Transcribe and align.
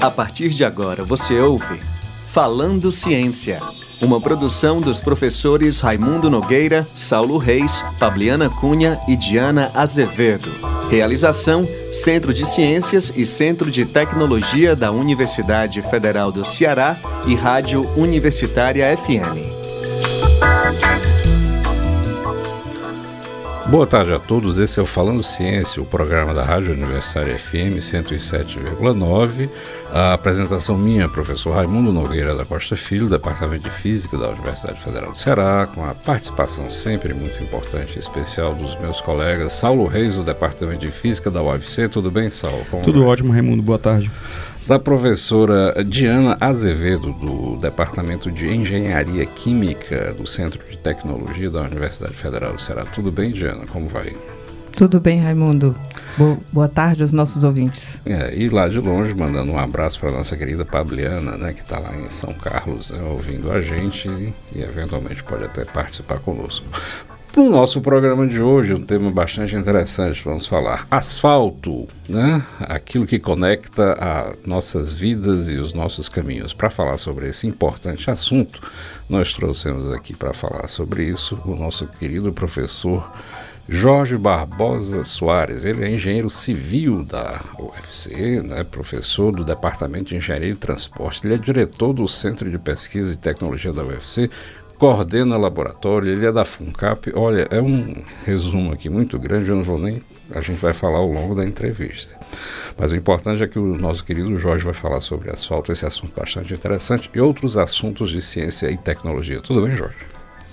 A 0.00 0.10
partir 0.10 0.48
de 0.48 0.64
agora 0.64 1.04
você 1.04 1.38
ouve 1.38 1.76
Falando 2.32 2.90
Ciência, 2.90 3.60
uma 4.00 4.18
produção 4.18 4.80
dos 4.80 4.98
professores 4.98 5.80
Raimundo 5.80 6.30
Nogueira, 6.30 6.88
Saulo 6.94 7.36
Reis, 7.36 7.84
Fabiana 7.98 8.48
Cunha 8.48 8.98
e 9.06 9.14
Diana 9.14 9.70
Azevedo. 9.74 10.48
Realização: 10.88 11.68
Centro 11.92 12.32
de 12.32 12.46
Ciências 12.46 13.12
e 13.14 13.26
Centro 13.26 13.70
de 13.70 13.84
Tecnologia 13.84 14.74
da 14.74 14.90
Universidade 14.90 15.82
Federal 15.82 16.32
do 16.32 16.44
Ceará 16.44 16.96
e 17.26 17.34
Rádio 17.34 17.86
Universitária 17.94 18.96
FM. 18.96 19.49
Boa 23.70 23.86
tarde 23.86 24.12
a 24.12 24.18
todos, 24.18 24.58
esse 24.58 24.80
é 24.80 24.82
o 24.82 24.86
Falando 24.86 25.22
Ciência, 25.22 25.80
o 25.80 25.86
programa 25.86 26.34
da 26.34 26.42
Rádio 26.42 26.72
Universitária 26.72 27.38
FM 27.38 27.78
107,9. 27.78 29.48
A 29.92 30.12
apresentação 30.12 30.76
minha, 30.76 31.08
professor 31.08 31.54
Raimundo 31.54 31.92
Nogueira 31.92 32.34
da 32.34 32.44
Costa 32.44 32.74
Filho, 32.74 33.08
Departamento 33.08 33.62
de 33.62 33.70
Física 33.70 34.18
da 34.18 34.30
Universidade 34.30 34.80
Federal 34.80 35.12
do 35.12 35.18
Ceará, 35.18 35.68
com 35.72 35.84
a 35.84 35.94
participação 35.94 36.68
sempre 36.68 37.14
muito 37.14 37.40
importante 37.44 37.94
e 37.94 38.00
especial 38.00 38.54
dos 38.54 38.74
meus 38.80 39.00
colegas 39.00 39.52
Saulo 39.52 39.86
Reis, 39.86 40.16
do 40.16 40.24
Departamento 40.24 40.80
de 40.80 40.90
Física 40.90 41.30
da 41.30 41.40
UFC. 41.40 41.88
Tudo 41.88 42.10
bem, 42.10 42.28
Saulo? 42.28 42.66
Como 42.72 42.82
Tudo 42.82 43.04
vai? 43.04 43.10
ótimo, 43.10 43.32
Raimundo. 43.32 43.62
Boa 43.62 43.78
tarde 43.78 44.10
da 44.66 44.78
professora 44.78 45.84
Diana 45.84 46.36
Azevedo, 46.40 47.12
do 47.12 47.56
Departamento 47.56 48.30
de 48.30 48.48
Engenharia 48.48 49.26
Química 49.26 50.14
do 50.14 50.26
Centro 50.26 50.60
de 50.70 50.76
Tecnologia 50.76 51.50
da 51.50 51.62
Universidade 51.62 52.14
Federal 52.14 52.52
do 52.52 52.60
Ceará. 52.60 52.84
Tudo 52.84 53.10
bem, 53.10 53.32
Diana? 53.32 53.66
Como 53.66 53.88
vai? 53.88 54.14
Tudo 54.76 55.00
bem, 55.00 55.20
Raimundo. 55.20 55.74
Boa 56.52 56.68
tarde 56.68 57.02
aos 57.02 57.12
nossos 57.12 57.44
ouvintes. 57.44 57.98
É, 58.04 58.34
e 58.34 58.48
lá 58.48 58.68
de 58.68 58.78
longe, 58.78 59.14
mandando 59.14 59.52
um 59.52 59.58
abraço 59.58 59.98
para 60.00 60.10
nossa 60.10 60.36
querida 60.36 60.64
Pabliana, 60.64 61.36
né, 61.36 61.52
que 61.52 61.60
está 61.60 61.78
lá 61.78 61.96
em 61.96 62.08
São 62.08 62.32
Carlos, 62.34 62.90
né, 62.90 63.02
ouvindo 63.02 63.50
a 63.50 63.60
gente 63.60 64.08
e, 64.08 64.34
e 64.54 64.62
eventualmente 64.62 65.22
pode 65.24 65.44
até 65.44 65.64
participar 65.64 66.18
conosco. 66.20 66.66
Para 67.32 67.42
o 67.42 67.48
nosso 67.48 67.80
programa 67.80 68.26
de 68.26 68.42
hoje, 68.42 68.74
um 68.74 68.82
tema 68.82 69.08
bastante 69.08 69.54
interessante, 69.54 70.20
vamos 70.24 70.48
falar 70.48 70.84
asfalto, 70.90 71.86
né? 72.08 72.44
aquilo 72.58 73.06
que 73.06 73.20
conecta 73.20 73.92
a 74.00 74.34
nossas 74.44 74.92
vidas 74.92 75.48
e 75.48 75.54
os 75.54 75.72
nossos 75.72 76.08
caminhos. 76.08 76.52
Para 76.52 76.70
falar 76.70 76.98
sobre 76.98 77.28
esse 77.28 77.46
importante 77.46 78.10
assunto, 78.10 78.60
nós 79.08 79.32
trouxemos 79.32 79.92
aqui 79.92 80.12
para 80.12 80.34
falar 80.34 80.66
sobre 80.66 81.04
isso 81.04 81.40
o 81.44 81.54
nosso 81.54 81.86
querido 81.86 82.32
professor 82.32 83.08
Jorge 83.68 84.18
Barbosa 84.18 85.04
Soares. 85.04 85.64
Ele 85.64 85.84
é 85.84 85.94
engenheiro 85.94 86.28
civil 86.28 87.04
da 87.04 87.40
UFC, 87.56 88.42
né? 88.42 88.64
professor 88.64 89.30
do 89.30 89.44
Departamento 89.44 90.06
de 90.06 90.16
Engenharia 90.16 90.50
e 90.50 90.56
Transporte. 90.56 91.24
Ele 91.24 91.34
é 91.34 91.38
diretor 91.38 91.92
do 91.92 92.08
Centro 92.08 92.50
de 92.50 92.58
Pesquisa 92.58 93.14
e 93.14 93.16
Tecnologia 93.16 93.72
da 93.72 93.84
UFC, 93.84 94.28
coordena 94.80 95.36
laboratório, 95.36 96.10
ele 96.10 96.24
é 96.24 96.32
da 96.32 96.42
FUNCAP. 96.42 97.12
Olha, 97.14 97.46
é 97.50 97.60
um 97.60 97.94
resumo 98.24 98.72
aqui 98.72 98.88
muito 98.88 99.18
grande, 99.18 99.50
eu 99.50 99.56
não 99.56 99.62
vou 99.62 99.78
nem. 99.78 100.00
A 100.30 100.40
gente 100.40 100.58
vai 100.58 100.72
falar 100.72 100.98
ao 100.98 101.06
longo 101.06 101.34
da 101.34 101.44
entrevista. 101.44 102.16
Mas 102.78 102.90
o 102.90 102.96
importante 102.96 103.44
é 103.44 103.46
que 103.46 103.58
o 103.58 103.76
nosso 103.76 104.02
querido 104.02 104.38
Jorge 104.38 104.64
vai 104.64 104.72
falar 104.72 105.02
sobre 105.02 105.30
asfalto, 105.30 105.70
esse 105.70 105.84
assunto 105.84 106.18
bastante 106.18 106.54
interessante, 106.54 107.10
e 107.14 107.20
outros 107.20 107.58
assuntos 107.58 108.08
de 108.08 108.22
ciência 108.22 108.70
e 108.70 108.78
tecnologia. 108.78 109.42
Tudo 109.42 109.60
bem, 109.60 109.76
Jorge? 109.76 109.98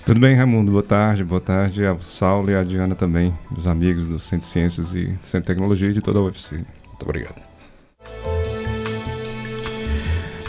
Tudo 0.04 0.20
bem, 0.20 0.34
Raimundo. 0.34 0.72
Boa 0.72 0.82
tarde. 0.82 1.24
Boa 1.24 1.40
tarde 1.40 1.86
ao 1.86 2.02
Saulo 2.02 2.50
e 2.50 2.54
à 2.54 2.62
Diana 2.62 2.94
também, 2.94 3.32
dos 3.50 3.66
amigos 3.66 4.08
do 4.08 4.18
Centro 4.18 4.46
de 4.46 4.52
Ciências 4.52 4.94
e 4.94 5.16
Centro 5.22 5.40
de 5.40 5.46
Tecnologia 5.46 5.88
e 5.88 5.94
de 5.94 6.02
toda 6.02 6.18
a 6.18 6.22
UFC. 6.22 6.56
Muito 6.56 7.02
obrigado. 7.02 7.47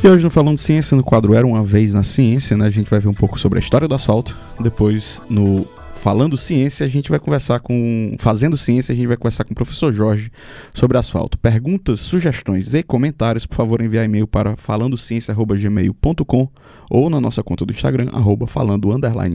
E 0.02 0.08
hoje 0.08 0.24
no 0.24 0.30
Falando 0.30 0.58
Ciência, 0.58 0.96
no 0.96 1.04
quadro 1.04 1.34
Era 1.34 1.46
Uma 1.46 1.62
Vez 1.62 1.94
na 1.94 2.06
Ciência, 2.06 2.56
né, 2.56 2.66
a 2.66 2.70
gente 2.70 2.90
vai 2.90 3.02
ver 3.02 3.10
um 3.10 3.14
pouco 3.14 3.38
sobre 3.38 3.60
a 3.60 3.62
história 3.62 3.86
do 3.86 3.94
asfalto. 3.94 4.34
Depois, 4.58 5.22
no 5.30 5.68
Falando 5.96 6.38
Ciência, 6.38 6.86
a 6.86 6.90
gente 6.90 7.10
vai 7.10 7.20
conversar 7.20 7.60
com. 7.60 8.16
Fazendo 8.18 8.58
Ciência, 8.58 8.94
a 8.94 8.96
gente 8.96 9.08
vai 9.08 9.18
conversar 9.18 9.44
com 9.44 9.52
o 9.52 9.56
professor 9.56 9.92
Jorge 9.92 10.32
sobre 10.74 10.98
asfalto. 10.98 11.38
Perguntas, 11.38 12.00
sugestões 12.00 12.74
e 12.74 12.82
comentários, 12.82 13.46
por 13.46 13.56
favor, 13.56 13.82
enviar 13.82 14.06
e-mail 14.06 14.26
para 14.26 14.56
falandociência.gmail.com 14.56 16.48
ou 16.90 17.10
na 17.10 17.20
nossa 17.20 17.44
conta 17.44 17.66
do 17.66 17.74
Instagram, 17.74 18.10
arroba 18.14 18.48
falando 18.48 18.88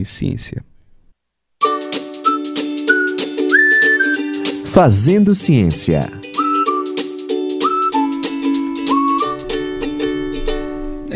ciência. 0.03 0.63
Fazendo 4.65 5.35
Ciência. 5.35 6.24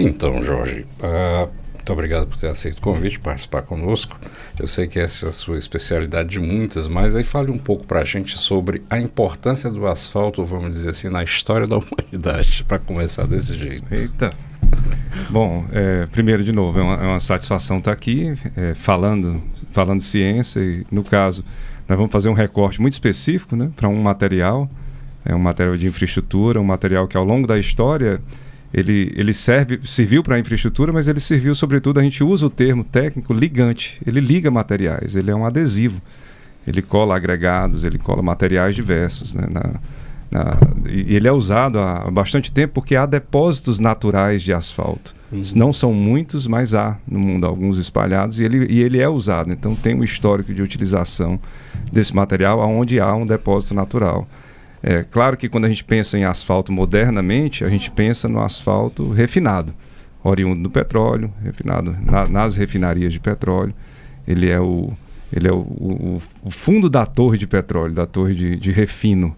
Então, 0.01 0.41
Jorge, 0.41 0.85
uh, 1.01 1.49
muito 1.89 1.93
obrigado 1.93 2.27
por 2.27 2.37
ter 2.37 2.47
aceito 2.47 2.77
o 2.77 2.81
convite, 2.81 3.19
participar 3.19 3.63
conosco. 3.63 4.15
Eu 4.59 4.67
sei 4.67 4.87
que 4.87 4.99
essa 4.99 5.25
é 5.25 5.29
a 5.29 5.31
sua 5.31 5.57
especialidade 5.57 6.29
de 6.29 6.39
muitas, 6.39 6.87
mas 6.87 7.15
aí 7.15 7.23
fale 7.23 7.49
um 7.49 7.57
pouco 7.57 7.85
para 7.85 8.01
a 8.01 8.03
gente 8.03 8.37
sobre 8.37 8.83
a 8.89 8.99
importância 8.99 9.71
do 9.71 9.87
asfalto, 9.87 10.43
vamos 10.43 10.69
dizer 10.71 10.89
assim, 10.89 11.09
na 11.09 11.23
história 11.23 11.65
da 11.65 11.77
humanidade, 11.79 12.63
para 12.67 12.77
começar 12.77 13.25
desse 13.25 13.55
jeito. 13.55 13.85
Eita! 13.91 14.33
Bom, 15.31 15.65
é, 15.71 16.05
primeiro, 16.11 16.43
de 16.43 16.51
novo, 16.51 16.79
é 16.79 16.83
uma, 16.83 16.95
é 16.95 17.07
uma 17.07 17.19
satisfação 17.19 17.79
estar 17.79 17.91
aqui 17.91 18.37
é, 18.55 18.75
falando, 18.75 19.41
falando 19.71 19.99
ciência 19.99 20.59
e, 20.59 20.85
no 20.91 21.03
caso, 21.03 21.43
nós 21.87 21.97
vamos 21.97 22.11
fazer 22.11 22.29
um 22.29 22.33
recorte 22.33 22.79
muito 22.79 22.93
específico 22.93 23.55
né, 23.55 23.71
para 23.75 23.87
um 23.87 23.99
material, 23.99 24.69
é 25.25 25.33
um 25.33 25.39
material 25.39 25.75
de 25.75 25.87
infraestrutura, 25.87 26.61
um 26.61 26.63
material 26.63 27.07
que 27.07 27.17
ao 27.17 27.23
longo 27.23 27.47
da 27.47 27.57
história 27.57 28.21
ele, 28.73 29.11
ele 29.15 29.33
serve, 29.33 29.79
serviu 29.83 30.23
para 30.23 30.35
a 30.35 30.39
infraestrutura, 30.39 30.93
mas 30.93 31.07
ele 31.07 31.19
serviu, 31.19 31.55
sobretudo, 31.55 31.99
a 31.99 32.03
gente 32.03 32.23
usa 32.23 32.45
o 32.45 32.49
termo 32.49 32.83
técnico 32.83 33.33
ligante. 33.33 33.99
Ele 34.05 34.19
liga 34.19 34.51
materiais, 34.51 35.15
ele 35.15 35.31
é 35.31 35.35
um 35.35 35.45
adesivo. 35.45 36.01
Ele 36.67 36.81
cola 36.81 37.15
agregados, 37.15 37.83
ele 37.83 37.97
cola 37.97 38.21
materiais 38.21 38.75
diversos. 38.75 39.33
Né, 39.33 39.47
na, 39.49 39.79
na, 40.29 40.57
e 40.87 41.15
ele 41.15 41.27
é 41.27 41.31
usado 41.31 41.79
há 41.79 42.11
bastante 42.11 42.51
tempo 42.51 42.75
porque 42.75 42.95
há 42.95 43.07
depósitos 43.07 43.79
naturais 43.79 44.43
de 44.43 44.53
asfalto. 44.53 45.15
Uhum. 45.31 45.41
Não 45.55 45.73
são 45.73 45.91
muitos, 45.91 46.45
mas 46.45 46.75
há 46.75 46.97
no 47.07 47.17
mundo 47.19 47.47
alguns 47.47 47.79
espalhados 47.79 48.39
e 48.39 48.43
ele, 48.43 48.71
e 48.71 48.83
ele 48.83 48.99
é 48.99 49.09
usado. 49.09 49.51
Então 49.51 49.73
tem 49.73 49.95
um 49.95 50.03
histórico 50.03 50.53
de 50.53 50.61
utilização 50.61 51.39
desse 51.91 52.15
material 52.15 52.59
onde 52.59 52.99
há 52.99 53.15
um 53.15 53.25
depósito 53.25 53.73
natural. 53.73 54.27
É 54.81 55.03
claro 55.03 55.35
que 55.35 55.49
quando 55.49 55.65
a 55.65 55.69
gente 55.69 55.83
pensa 55.83 56.17
em 56.17 56.23
asfalto 56.23 56.71
modernamente, 56.71 57.65
a 57.65 57.69
gente 57.69 57.91
pensa 57.91 58.29
no 58.29 58.41
asfalto 58.41 59.09
refinado, 59.11 59.73
oriundo 60.23 60.63
do 60.63 60.69
petróleo, 60.69 61.33
refinado 61.43 61.95
na, 62.01 62.27
nas 62.27 62.55
refinarias 62.55 63.11
de 63.11 63.19
petróleo. 63.19 63.73
Ele 64.27 64.49
é 64.49 64.59
o, 64.59 64.93
ele 65.33 65.47
é 65.47 65.51
o, 65.51 65.57
o, 65.57 66.21
o 66.43 66.49
fundo 66.49 66.89
da 66.89 67.05
torre 67.05 67.37
de 67.37 67.45
petróleo, 67.45 67.93
da 67.93 68.05
torre 68.05 68.33
de, 68.33 68.55
de 68.55 68.71
refino. 68.71 69.35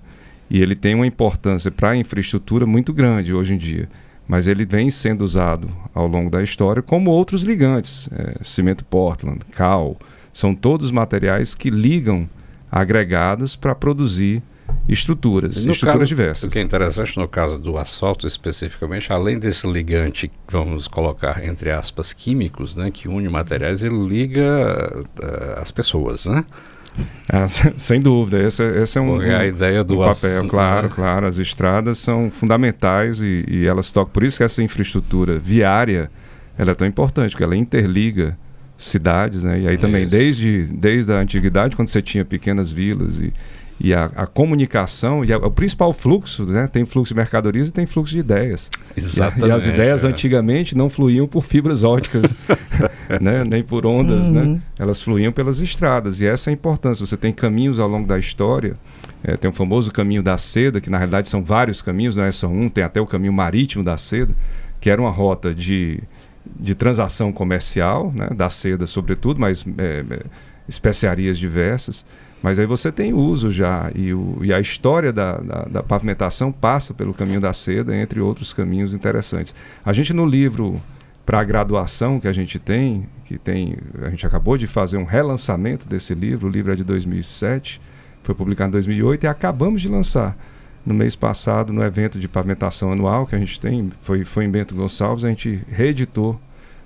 E 0.49 0.61
ele 0.61 0.75
tem 0.75 0.93
uma 0.93 1.07
importância 1.07 1.71
para 1.71 1.91
a 1.91 1.97
infraestrutura 1.97 2.65
muito 2.65 2.93
grande 2.93 3.33
hoje 3.33 3.53
em 3.53 3.57
dia. 3.57 3.89
Mas 4.27 4.47
ele 4.47 4.65
vem 4.65 4.91
sendo 4.91 5.23
usado 5.23 5.69
ao 5.93 6.07
longo 6.07 6.29
da 6.29 6.43
história 6.43 6.81
como 6.81 7.09
outros 7.09 7.43
ligantes. 7.43 8.09
É, 8.11 8.35
cimento 8.43 8.85
Portland, 8.85 9.39
cal, 9.51 9.97
são 10.31 10.53
todos 10.53 10.91
materiais 10.91 11.55
que 11.55 11.69
ligam 11.69 12.29
agregados 12.71 13.55
para 13.55 13.73
produzir 13.73 14.43
estruturas, 14.87 15.65
no 15.65 15.71
estruturas 15.71 16.01
caso, 16.01 16.07
diversas. 16.07 16.43
O 16.43 16.49
que 16.49 16.59
é 16.59 16.61
interessante 16.61 17.17
no 17.17 17.27
caso 17.27 17.59
do 17.59 17.77
asfalto 17.77 18.27
especificamente, 18.27 19.11
além 19.11 19.37
desse 19.37 19.69
ligante, 19.69 20.31
vamos 20.47 20.87
colocar 20.87 21.43
entre 21.45 21.71
aspas, 21.71 22.13
químicos, 22.13 22.75
né, 22.75 22.91
que 22.91 23.07
une 23.07 23.29
materiais, 23.29 23.81
ele 23.81 24.07
liga 24.07 25.05
uh, 25.21 25.61
as 25.61 25.71
pessoas, 25.71 26.25
né? 26.25 26.45
Ah, 27.31 27.47
sem 27.77 27.99
dúvida, 27.99 28.39
essa, 28.39 28.63
essa 28.63 28.99
é 28.99 29.01
um, 29.01 29.19
a 29.19 29.45
ideia 29.45 29.83
do 29.83 30.01
um 30.01 30.05
papel, 30.05 30.47
claro, 30.47 30.87
né? 30.87 30.93
claro. 30.93 31.27
As 31.27 31.37
estradas 31.37 31.97
são 31.99 32.29
fundamentais 32.29 33.21
e, 33.21 33.45
e 33.47 33.65
elas 33.65 33.91
tocam. 33.91 34.11
Por 34.11 34.23
isso 34.23 34.37
que 34.37 34.43
essa 34.43 34.61
infraestrutura 34.61 35.39
viária 35.39 36.11
ela 36.57 36.71
é 36.71 36.75
tão 36.75 36.87
importante, 36.87 37.31
porque 37.31 37.43
ela 37.43 37.55
interliga 37.55 38.37
cidades, 38.77 39.43
né? 39.43 39.61
E 39.61 39.67
aí 39.67 39.77
também, 39.77 40.07
desde, 40.07 40.63
desde 40.63 41.11
a 41.13 41.19
antiguidade, 41.19 41.75
quando 41.75 41.87
você 41.87 42.01
tinha 42.01 42.25
pequenas 42.25 42.71
vilas 42.71 43.21
e, 43.21 43.33
e 43.83 43.95
a, 43.95 44.05
a 44.15 44.27
comunicação 44.27 45.25
e 45.25 45.33
a, 45.33 45.37
o 45.37 45.49
principal 45.49 45.91
fluxo, 45.91 46.45
né? 46.45 46.67
Tem 46.67 46.85
fluxo 46.85 47.15
de 47.15 47.17
mercadorias 47.17 47.69
e 47.69 47.73
tem 47.73 47.87
fluxo 47.87 48.13
de 48.13 48.19
ideias. 48.19 48.69
Exatamente. 48.95 49.45
E, 49.45 49.49
e 49.49 49.51
as 49.51 49.65
ideias 49.65 50.03
é. 50.03 50.07
antigamente 50.07 50.77
não 50.77 50.87
fluíam 50.87 51.27
por 51.27 51.43
fibras 51.43 51.83
óticas, 51.83 52.35
né? 53.19 53.43
Nem 53.43 53.63
por 53.63 53.87
ondas, 53.87 54.29
né? 54.29 54.41
uhum. 54.41 54.53
né? 54.53 54.61
Elas 54.77 55.01
fluíam 55.01 55.31
pelas 55.31 55.61
estradas 55.61 56.21
e 56.21 56.27
essa 56.27 56.49
é 56.49 56.51
a 56.51 56.53
importância. 56.53 57.03
Você 57.03 57.17
tem 57.17 57.33
caminhos 57.33 57.79
ao 57.79 57.87
longo 57.87 58.07
da 58.07 58.19
história. 58.19 58.75
É, 59.23 59.35
tem 59.35 59.49
o 59.49 59.53
famoso 59.53 59.91
caminho 59.91 60.21
da 60.21 60.37
seda, 60.37 60.79
que 60.79 60.89
na 60.89 60.97
realidade 60.97 61.27
são 61.27 61.43
vários 61.43 61.81
caminhos, 61.81 62.15
não 62.15 62.23
é 62.23 62.31
só 62.31 62.47
um. 62.47 62.69
Tem 62.69 62.83
até 62.83 63.01
o 63.01 63.07
caminho 63.07 63.33
marítimo 63.33 63.83
da 63.83 63.97
seda, 63.97 64.33
que 64.79 64.91
era 64.91 65.01
uma 65.01 65.11
rota 65.11 65.55
de, 65.55 65.99
de 66.45 66.75
transação 66.75 67.31
comercial, 67.31 68.13
né? 68.15 68.29
Da 68.35 68.49
seda 68.49 68.85
sobretudo, 68.85 69.39
mas 69.39 69.65
é, 69.79 70.05
é 70.07 70.19
especiarias 70.67 71.37
diversas, 71.37 72.05
mas 72.41 72.57
aí 72.57 72.65
você 72.65 72.91
tem 72.91 73.13
uso 73.13 73.51
já, 73.51 73.91
e, 73.93 74.13
o, 74.13 74.39
e 74.41 74.51
a 74.53 74.59
história 74.59 75.13
da, 75.13 75.37
da, 75.37 75.65
da, 75.65 75.83
pavimentação 75.83 76.51
passa 76.51 76.93
pelo 76.93 77.13
caminho 77.13 77.39
da 77.39 77.53
seda, 77.53 77.95
entre 77.95 78.19
outros 78.19 78.51
caminhos 78.51 78.93
interessantes. 78.93 79.53
A 79.85 79.93
gente 79.93 80.13
no 80.13 80.25
livro 80.25 80.81
para 81.25 81.39
a 81.39 81.43
graduação 81.43 82.19
que 82.19 82.27
a 82.27 82.31
gente 82.31 82.57
tem, 82.57 83.05
que 83.25 83.37
tem, 83.37 83.77
a 84.01 84.09
gente 84.09 84.25
acabou 84.25 84.57
de 84.57 84.65
fazer 84.65 84.97
um 84.97 85.03
relançamento 85.03 85.87
desse 85.87 86.15
livro, 86.15 86.47
o 86.47 86.51
livro 86.51 86.71
é 86.71 86.75
de 86.75 86.83
2007, 86.83 87.79
foi 88.23 88.33
publicado 88.33 88.69
em 88.69 88.71
2008 88.71 89.23
e 89.23 89.27
acabamos 89.27 89.81
de 89.81 89.87
lançar 89.87 90.35
no 90.83 90.95
mês 90.95 91.15
passado 91.15 91.71
no 91.71 91.83
evento 91.83 92.19
de 92.19 92.27
pavimentação 92.27 92.91
anual 92.91 93.27
que 93.27 93.35
a 93.35 93.39
gente 93.39 93.59
tem, 93.59 93.91
foi, 94.01 94.25
foi 94.25 94.45
em 94.45 94.49
Bento 94.49 94.73
Gonçalves, 94.73 95.23
a 95.23 95.29
gente 95.29 95.61
reeditou 95.69 96.39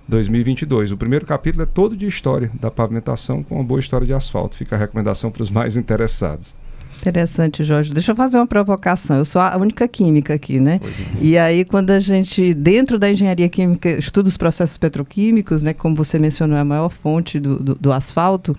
2022. 0.08 0.92
O 0.92 0.98
primeiro 0.98 1.26
capítulo 1.26 1.64
é 1.64 1.66
todo 1.66 1.96
de 1.96 2.06
história 2.06 2.52
da 2.60 2.70
pavimentação 2.70 3.44
com 3.44 3.56
uma 3.56 3.64
boa 3.64 3.80
história 3.80 4.06
de 4.06 4.14
asfalto. 4.14 4.56
Fica 4.56 4.76
a 4.76 4.80
recomendação 4.80 5.32
para 5.32 5.44
os 5.44 5.50
mais 5.50 5.76
interessados. 5.78 6.54
Interessante, 7.00 7.64
Jorge. 7.64 7.94
Deixa 7.94 8.14
eu 8.14 8.16
fazer 8.16 8.38
uma 8.38 8.48
provocação. 8.48 9.18
Eu 9.18 9.26
sou 9.26 9.42
a 9.42 9.56
única 9.58 9.88
química 9.88 10.34
aqui, 10.34 10.60
né? 10.60 10.80
É. 10.82 11.24
E 11.24 11.38
aí, 11.38 11.66
quando 11.66 11.92
a 11.92 12.00
gente, 12.00 12.54
dentro 12.54 12.98
da 12.98 13.10
engenharia 13.10 13.50
química, 13.50 13.90
estuda 13.90 14.30
os 14.30 14.38
processos 14.38 14.78
petroquímicos, 14.78 15.62
né? 15.62 15.74
Como 15.74 15.96
você 15.96 16.18
mencionou, 16.18 16.58
é 16.58 16.62
a 16.62 16.66
maior 16.66 16.90
fonte 16.90 17.40
do, 17.40 17.62
do, 17.62 17.76
do 17.76 17.92
asfalto 17.92 18.58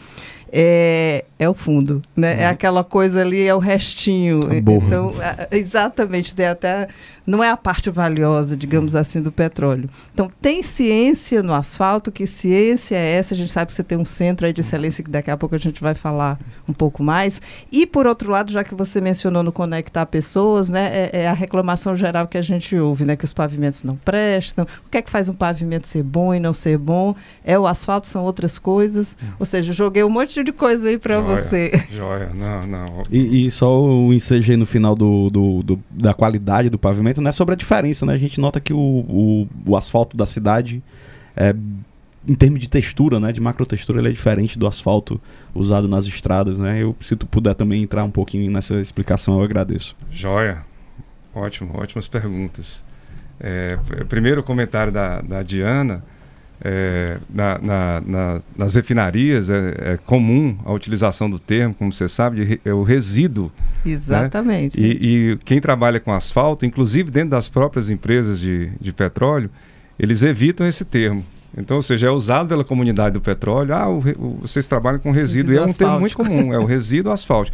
é, 0.52 1.24
é 1.38 1.48
o 1.48 1.54
fundo, 1.54 2.00
né? 2.16 2.34
Uhum. 2.34 2.40
É 2.40 2.46
aquela 2.46 2.82
coisa 2.82 3.20
ali, 3.20 3.46
é 3.46 3.54
o 3.54 3.58
restinho. 3.58 4.40
Então, 4.86 5.12
exatamente, 5.50 6.34
tem 6.34 6.46
até 6.46 6.88
não 7.26 7.42
é 7.42 7.50
a 7.50 7.56
parte 7.56 7.90
valiosa, 7.90 8.56
digamos 8.56 8.94
assim, 8.94 9.20
do 9.20 9.32
petróleo. 9.32 9.90
Então, 10.14 10.30
tem 10.40 10.62
ciência 10.62 11.42
no 11.42 11.52
asfalto, 11.52 12.12
que 12.12 12.26
ciência 12.26 12.94
é 12.94 13.16
essa? 13.16 13.34
A 13.34 13.36
gente 13.36 13.50
sabe 13.50 13.66
que 13.66 13.74
você 13.74 13.82
tem 13.82 13.98
um 13.98 14.04
centro 14.04 14.46
aí 14.46 14.52
de 14.52 14.60
excelência 14.60 15.02
que 15.02 15.10
daqui 15.10 15.30
a 15.30 15.36
pouco 15.36 15.54
a 15.54 15.58
gente 15.58 15.82
vai 15.82 15.94
falar 15.94 16.38
um 16.68 16.72
pouco 16.72 17.02
mais. 17.02 17.42
E, 17.72 17.84
por 17.84 18.06
outro 18.06 18.30
lado, 18.30 18.52
já 18.52 18.62
que 18.62 18.74
você 18.74 19.00
mencionou 19.00 19.42
no 19.42 19.50
Conectar 19.50 20.06
Pessoas, 20.06 20.70
né, 20.70 21.10
é, 21.12 21.22
é 21.22 21.28
a 21.28 21.32
reclamação 21.32 21.96
geral 21.96 22.28
que 22.28 22.38
a 22.38 22.42
gente 22.42 22.76
ouve, 22.76 23.04
né, 23.04 23.16
que 23.16 23.24
os 23.24 23.32
pavimentos 23.32 23.82
não 23.82 23.96
prestam. 23.96 24.64
O 24.86 24.90
que 24.90 24.98
é 24.98 25.02
que 25.02 25.10
faz 25.10 25.28
um 25.28 25.34
pavimento 25.34 25.88
ser 25.88 26.04
bom 26.04 26.32
e 26.32 26.38
não 26.38 26.54
ser 26.54 26.78
bom? 26.78 27.16
É 27.44 27.58
o 27.58 27.66
asfalto, 27.66 28.06
são 28.06 28.22
outras 28.22 28.56
coisas. 28.56 29.16
Ou 29.38 29.44
seja, 29.44 29.72
joguei 29.72 30.04
um 30.04 30.10
monte 30.10 30.44
de 30.44 30.52
coisa 30.52 30.88
aí 30.88 30.98
para 30.98 31.20
você. 31.26 31.84
Joia, 31.90 32.30
não, 32.34 32.66
não. 32.66 33.02
E, 33.10 33.46
e, 33.46 33.50
só 33.50 33.80
o 33.80 34.12
ensejo 34.12 34.56
no 34.56 34.66
final 34.66 34.94
do, 34.94 35.30
do, 35.30 35.62
do, 35.62 35.80
da 35.90 36.14
qualidade 36.14 36.70
do 36.70 36.78
pavimento 36.78 37.20
não 37.20 37.28
é 37.28 37.32
sobre 37.32 37.54
a 37.54 37.56
diferença, 37.56 38.06
né? 38.06 38.14
A 38.14 38.18
gente 38.18 38.40
nota 38.40 38.60
que 38.60 38.72
o, 38.72 38.78
o, 38.78 39.48
o 39.66 39.76
asfalto 39.76 40.16
da 40.16 40.26
cidade 40.26 40.82
é 41.36 41.54
em 42.28 42.34
termos 42.34 42.58
de 42.58 42.68
textura, 42.68 43.20
né, 43.20 43.30
de 43.30 43.40
macrotextura, 43.40 44.00
ele 44.00 44.08
é 44.08 44.12
diferente 44.12 44.58
do 44.58 44.66
asfalto 44.66 45.20
usado 45.54 45.86
nas 45.86 46.06
estradas, 46.06 46.58
né? 46.58 46.82
Eu, 46.82 46.96
se 47.00 47.14
tu 47.14 47.24
puder 47.24 47.54
também 47.54 47.82
entrar 47.82 48.02
um 48.02 48.10
pouquinho 48.10 48.50
nessa 48.50 48.80
explicação, 48.80 49.38
eu 49.38 49.44
agradeço. 49.44 49.96
Joia. 50.10 50.64
Ótimo, 51.32 51.78
ótimas 51.78 52.08
perguntas. 52.08 52.84
É, 53.38 53.78
primeiro 54.08 54.42
comentário 54.42 54.90
da, 54.90 55.20
da 55.20 55.42
Diana, 55.42 56.02
é, 56.60 57.18
na, 57.28 57.58
na, 57.58 58.02
na, 58.06 58.40
nas 58.56 58.74
refinarias 58.74 59.50
é, 59.50 59.74
é, 59.78 59.98
comum 60.04 60.56
a 60.64 60.72
utilização 60.72 61.28
do 61.28 61.38
termo, 61.38 61.74
como 61.74 61.92
você 61.92 62.08
sabe, 62.08 62.60
é 62.64 62.72
o 62.72 62.82
resíduo. 62.82 63.52
Né? 63.84 63.92
Exatamente. 63.92 64.80
Né? 64.80 64.86
E, 64.86 65.32
e, 65.32 65.36
quem 65.44 65.60
trabalha 65.60 66.00
com 66.00 66.12
asfalto, 66.12 66.64
inclusive 66.64 67.10
dentro 67.10 67.30
das 67.30 67.48
próprias 67.48 67.90
empresas 67.90 68.40
de, 68.40 68.70
de 68.80 68.92
petróleo, 68.92 69.50
eles 69.98 70.22
evitam 70.22 70.66
esse 70.66 70.84
termo. 70.84 71.24
Então, 71.56 71.76
ou 71.76 71.82
seja, 71.82 72.08
é 72.08 72.10
usado 72.10 72.48
pela 72.48 72.64
comunidade 72.64 73.14
do 73.14 73.20
petróleo. 73.20 73.74
Ah, 73.74 73.88
o, 73.88 73.98
o, 73.98 74.38
vocês 74.42 74.66
trabalham 74.66 74.98
com 74.98 75.10
resíduo. 75.10 75.52
resíduo 75.52 75.54
e 75.54 75.58
é 75.58 75.70
um 75.70 75.72
termo 75.72 76.00
muito 76.00 76.16
comum, 76.16 76.52
é 76.52 76.58
o 76.58 76.64
resíduo 76.66 77.10
asfalto. 77.10 77.50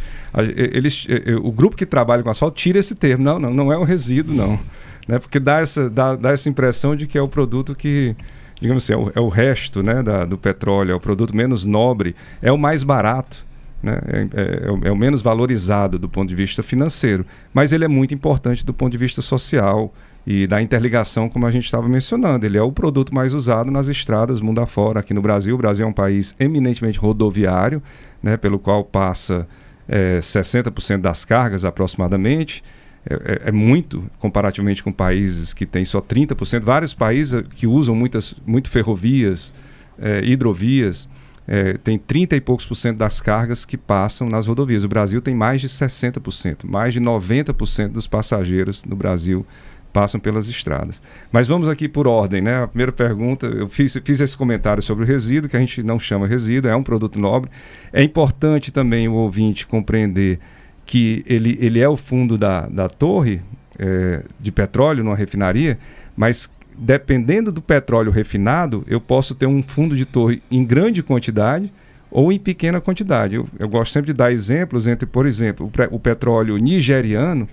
Eles, 0.57 1.07
o 1.41 1.51
grupo 1.51 1.75
que 1.75 1.85
trabalha 1.85 2.21
com 2.21 2.29
asfalto 2.29 2.57
tira 2.57 2.79
esse 2.79 2.95
termo. 2.95 3.23
Não, 3.23 3.39
não, 3.39 3.53
não 3.53 3.71
é 3.71 3.77
o 3.77 3.83
resíduo, 3.83 4.35
não. 4.35 4.59
Né? 5.07 5.19
Porque 5.19 5.39
dá 5.39 5.59
essa, 5.59 5.89
dá, 5.89 6.15
dá 6.15 6.31
essa 6.31 6.49
impressão 6.49 6.95
de 6.95 7.07
que 7.07 7.17
é 7.17 7.21
o 7.21 7.27
produto 7.27 7.75
que, 7.75 8.15
digamos 8.63 8.83
assim, 8.83 8.93
é 8.93 8.97
o, 8.97 9.11
é 9.13 9.19
o 9.19 9.27
resto 9.27 9.83
né, 9.83 10.01
da, 10.01 10.23
do 10.23 10.37
petróleo, 10.37 10.93
é 10.93 10.95
o 10.95 10.99
produto 10.99 11.35
menos 11.35 11.65
nobre, 11.65 12.15
é 12.41 12.49
o 12.49 12.57
mais 12.57 12.81
barato. 12.81 13.45
Né? 13.81 13.99
É, 14.07 14.27
é, 14.41 14.87
é, 14.87 14.91
o 14.91 14.95
menos 14.95 15.21
valorizado 15.21 15.99
do 15.99 16.07
ponto 16.07 16.29
de 16.29 16.35
vista 16.35 16.63
financeiro, 16.63 17.25
mas 17.53 17.73
ele 17.73 17.83
é 17.83 17.87
muito 17.89 18.13
importante 18.13 18.65
do 18.65 18.73
ponto 18.73 18.93
de 18.93 18.97
vista 18.97 19.21
social 19.21 19.93
e 20.25 20.47
da 20.47 20.61
interligação, 20.61 21.27
como 21.27 21.45
a 21.45 21.51
gente 21.51 21.65
estava 21.65 21.89
mencionando. 21.89 22.45
Ele 22.45 22.57
é 22.57 22.61
o 22.61 22.71
produto 22.71 23.13
mais 23.13 23.35
usado 23.35 23.69
nas 23.69 23.89
estradas 23.89 24.39
mundo 24.39 24.61
afora. 24.61 25.01
Aqui 25.01 25.13
no 25.13 25.21
Brasil, 25.21 25.53
o 25.53 25.57
Brasil 25.57 25.85
é 25.85 25.89
um 25.89 25.93
país 25.93 26.33
eminentemente 26.39 26.97
rodoviário, 26.97 27.83
né, 28.21 28.37
pelo 28.37 28.57
qual 28.57 28.85
passa 28.85 29.45
é, 29.85 30.19
60% 30.19 31.01
das 31.01 31.25
cargas 31.25 31.65
aproximadamente. 31.65 32.63
É, 33.05 33.13
é, 33.15 33.49
é, 33.49 33.51
muito 33.51 34.09
comparativamente 34.17 34.81
com 34.81 34.91
países 34.91 35.53
que 35.53 35.65
têm 35.65 35.83
só 35.83 35.99
30%. 35.99 36.63
Vários 36.63 36.93
países 36.93 37.43
que 37.53 37.67
usam 37.67 37.93
muitas 37.93 38.33
muito 38.45 38.69
ferrovias, 38.69 39.53
é, 39.99 40.23
hidrovias, 40.23 41.09
é, 41.45 41.73
tem 41.73 41.97
30 41.97 42.37
e 42.37 42.41
poucos 42.41 42.65
por 42.65 42.75
cento 42.75 42.97
das 42.97 43.19
cargas 43.19 43.65
que 43.65 43.75
passam 43.75 44.29
nas 44.29 44.47
rodovias. 44.47 44.85
O 44.85 44.87
Brasil 44.87 45.21
tem 45.21 45.35
mais 45.35 45.59
de 45.59 45.67
60%, 45.67 46.65
mais 46.65 46.93
de 46.93 47.01
90% 47.01 47.89
dos 47.89 48.07
passageiros 48.07 48.85
no 48.85 48.95
Brasil 48.95 49.45
passam 49.91 50.19
pelas 50.19 50.49
estradas. 50.49 51.01
Mas 51.31 51.47
vamos 51.47 51.67
aqui 51.67 51.87
por 51.87 52.07
ordem, 52.07 52.41
né? 52.41 52.63
A 52.63 52.67
primeira 52.67 52.91
pergunta, 52.91 53.45
eu 53.45 53.67
fiz, 53.67 53.95
fiz 54.03 54.19
esse 54.19 54.35
comentário 54.35 54.81
sobre 54.81 55.03
o 55.03 55.07
resíduo, 55.07 55.47
que 55.49 55.55
a 55.55 55.59
gente 55.59 55.83
não 55.83 55.99
chama 55.99 56.25
resíduo, 56.25 56.71
é 56.71 56.75
um 56.75 56.81
produto 56.81 57.19
nobre. 57.19 57.51
É 57.91 58.01
importante 58.01 58.71
também 58.71 59.07
o 59.07 59.13
ouvinte 59.13 59.67
compreender 59.67 60.39
que 60.85 61.23
ele, 61.25 61.57
ele 61.61 61.79
é 61.79 61.87
o 61.87 61.95
fundo 61.95 62.37
da, 62.37 62.67
da 62.67 62.89
torre 62.89 63.41
é, 63.79 64.23
de 64.39 64.51
petróleo 64.51 65.03
numa 65.03 65.15
refinaria, 65.15 65.77
mas 66.15 66.51
dependendo 66.77 67.51
do 67.51 67.61
petróleo 67.61 68.11
refinado, 68.11 68.83
eu 68.87 68.99
posso 68.99 69.35
ter 69.35 69.45
um 69.45 69.61
fundo 69.63 69.95
de 69.95 70.05
torre 70.05 70.41
em 70.49 70.65
grande 70.65 71.03
quantidade 71.03 71.71
ou 72.11 72.31
em 72.31 72.39
pequena 72.39 72.79
quantidade. 72.81 73.35
Eu, 73.35 73.47
eu 73.57 73.67
gosto 73.67 73.91
sempre 73.91 74.11
de 74.11 74.17
dar 74.17 74.31
exemplos 74.31 74.87
entre, 74.87 75.05
por 75.05 75.25
exemplo, 75.25 75.71
o, 75.91 75.95
o 75.95 75.99
petróleo 75.99 76.57
nigeriano, 76.57 77.47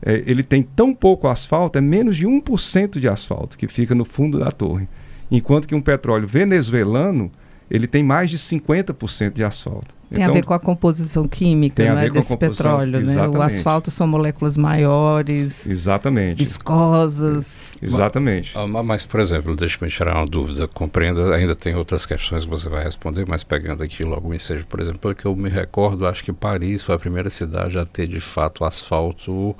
é, 0.00 0.22
ele 0.26 0.42
tem 0.42 0.62
tão 0.62 0.94
pouco 0.94 1.28
asfalto, 1.28 1.78
é 1.78 1.80
menos 1.80 2.16
de 2.16 2.26
1% 2.26 2.98
de 2.98 3.08
asfalto 3.08 3.58
que 3.58 3.66
fica 3.66 3.94
no 3.94 4.04
fundo 4.04 4.38
da 4.38 4.50
torre. 4.50 4.88
Enquanto 5.30 5.66
que 5.66 5.74
um 5.74 5.80
petróleo 5.80 6.26
venezuelano, 6.26 7.30
ele 7.70 7.86
tem 7.86 8.02
mais 8.02 8.30
de 8.30 8.38
50% 8.38 9.34
de 9.34 9.44
asfalto. 9.44 9.94
Tem 10.10 10.22
então, 10.22 10.30
a 10.30 10.34
ver 10.34 10.42
com 10.42 10.54
a 10.54 10.58
composição 10.58 11.28
química 11.28 11.94
né, 11.94 12.08
desse 12.08 12.34
petróleo, 12.34 13.00
exatamente. 13.00 13.32
né? 13.32 13.38
O 13.38 13.42
asfalto 13.42 13.90
são 13.90 14.06
moléculas 14.06 14.56
maiores, 14.56 15.66
exatamente. 15.66 16.38
viscosas. 16.38 17.76
Exatamente. 17.82 18.52
Mas, 18.54 18.74
ah, 18.74 18.82
mas, 18.82 19.06
por 19.06 19.20
exemplo, 19.20 19.54
deixa-me 19.54 19.90
tirar 19.90 20.16
uma 20.16 20.26
dúvida. 20.26 20.66
Compreenda, 20.66 21.34
ainda 21.34 21.54
tem 21.54 21.74
outras 21.74 22.06
questões 22.06 22.44
que 22.44 22.50
você 22.50 22.70
vai 22.70 22.84
responder, 22.84 23.26
mas 23.28 23.44
pegando 23.44 23.82
aqui 23.82 24.02
logo 24.02 24.30
o 24.30 24.34
ensejo, 24.34 24.66
por 24.66 24.80
exemplo, 24.80 25.00
porque 25.00 25.26
eu 25.26 25.36
me 25.36 25.50
recordo, 25.50 26.06
acho 26.06 26.24
que 26.24 26.32
Paris 26.32 26.82
foi 26.82 26.94
a 26.94 26.98
primeira 26.98 27.28
cidade 27.28 27.78
a 27.78 27.84
ter 27.84 28.06
de 28.06 28.20
fato 28.20 28.64
asfalto 28.64 29.54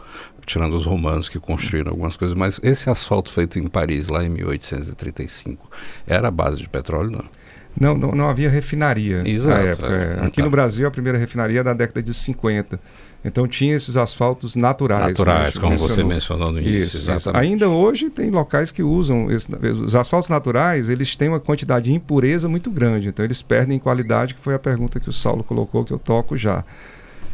tirando 0.47 0.75
os 0.75 0.87
romanos 0.87 1.29
que 1.29 1.39
construíram 1.39 1.91
algumas 1.91 2.17
coisas, 2.17 2.35
mas 2.35 2.59
esse 2.63 2.89
asfalto 2.89 3.31
feito 3.31 3.59
em 3.59 3.67
Paris, 3.67 4.09
lá 4.09 4.25
em 4.25 4.31
1835, 4.31 5.71
era 6.07 6.29
a 6.29 6.31
base 6.31 6.57
de 6.57 6.69
petróleo, 6.71 7.11
não? 7.11 7.38
Não, 7.81 7.97
não, 7.97 8.13
não 8.13 8.29
havia 8.29 8.51
refinaria 8.51 9.23
Exato, 9.25 9.63
na 9.63 9.71
época. 9.71 9.95
É. 10.23 10.27
Aqui 10.27 10.39
tá. 10.39 10.45
no 10.45 10.51
Brasil, 10.51 10.87
a 10.87 10.91
primeira 10.91 11.17
refinaria 11.17 11.61
é 11.61 11.65
da 11.65 11.75
década 11.75 12.03
de 12.03 12.13
50. 12.13 12.81
Então 13.25 13.49
tinha 13.49 13.75
esses 13.75 13.97
asfaltos 13.97 14.55
naturais. 14.55 15.09
Naturais, 15.09 15.59
como 15.59 15.77
você 15.77 16.05
mencionou 16.05 16.53
no 16.53 16.61
início. 16.61 16.83
Isso, 16.83 16.97
exatamente. 16.99 17.43
Ainda 17.43 17.69
hoje 17.69 18.11
tem 18.11 18.31
locais 18.31 18.71
que 18.71 18.83
usam 18.83 19.31
esse, 19.31 19.51
os 19.55 19.97
asfaltos 19.97 20.29
naturais, 20.29 20.89
eles 20.89 21.17
têm 21.17 21.29
uma 21.29 21.41
quantidade 21.41 21.87
de 21.87 21.93
impureza 21.93 22.49
muito 22.49 22.71
grande, 22.71 23.09
então 23.09 23.25
eles 23.25 23.43
perdem 23.43 23.79
qualidade, 23.79 24.35
que 24.35 24.41
foi 24.41 24.55
a 24.55 24.59
pergunta 24.59 25.01
que 25.01 25.09
o 25.09 25.13
Saulo 25.13 25.43
colocou 25.43 25.85
que 25.85 25.93
eu 25.93 25.99
toco 25.99 26.37
já. 26.37 26.65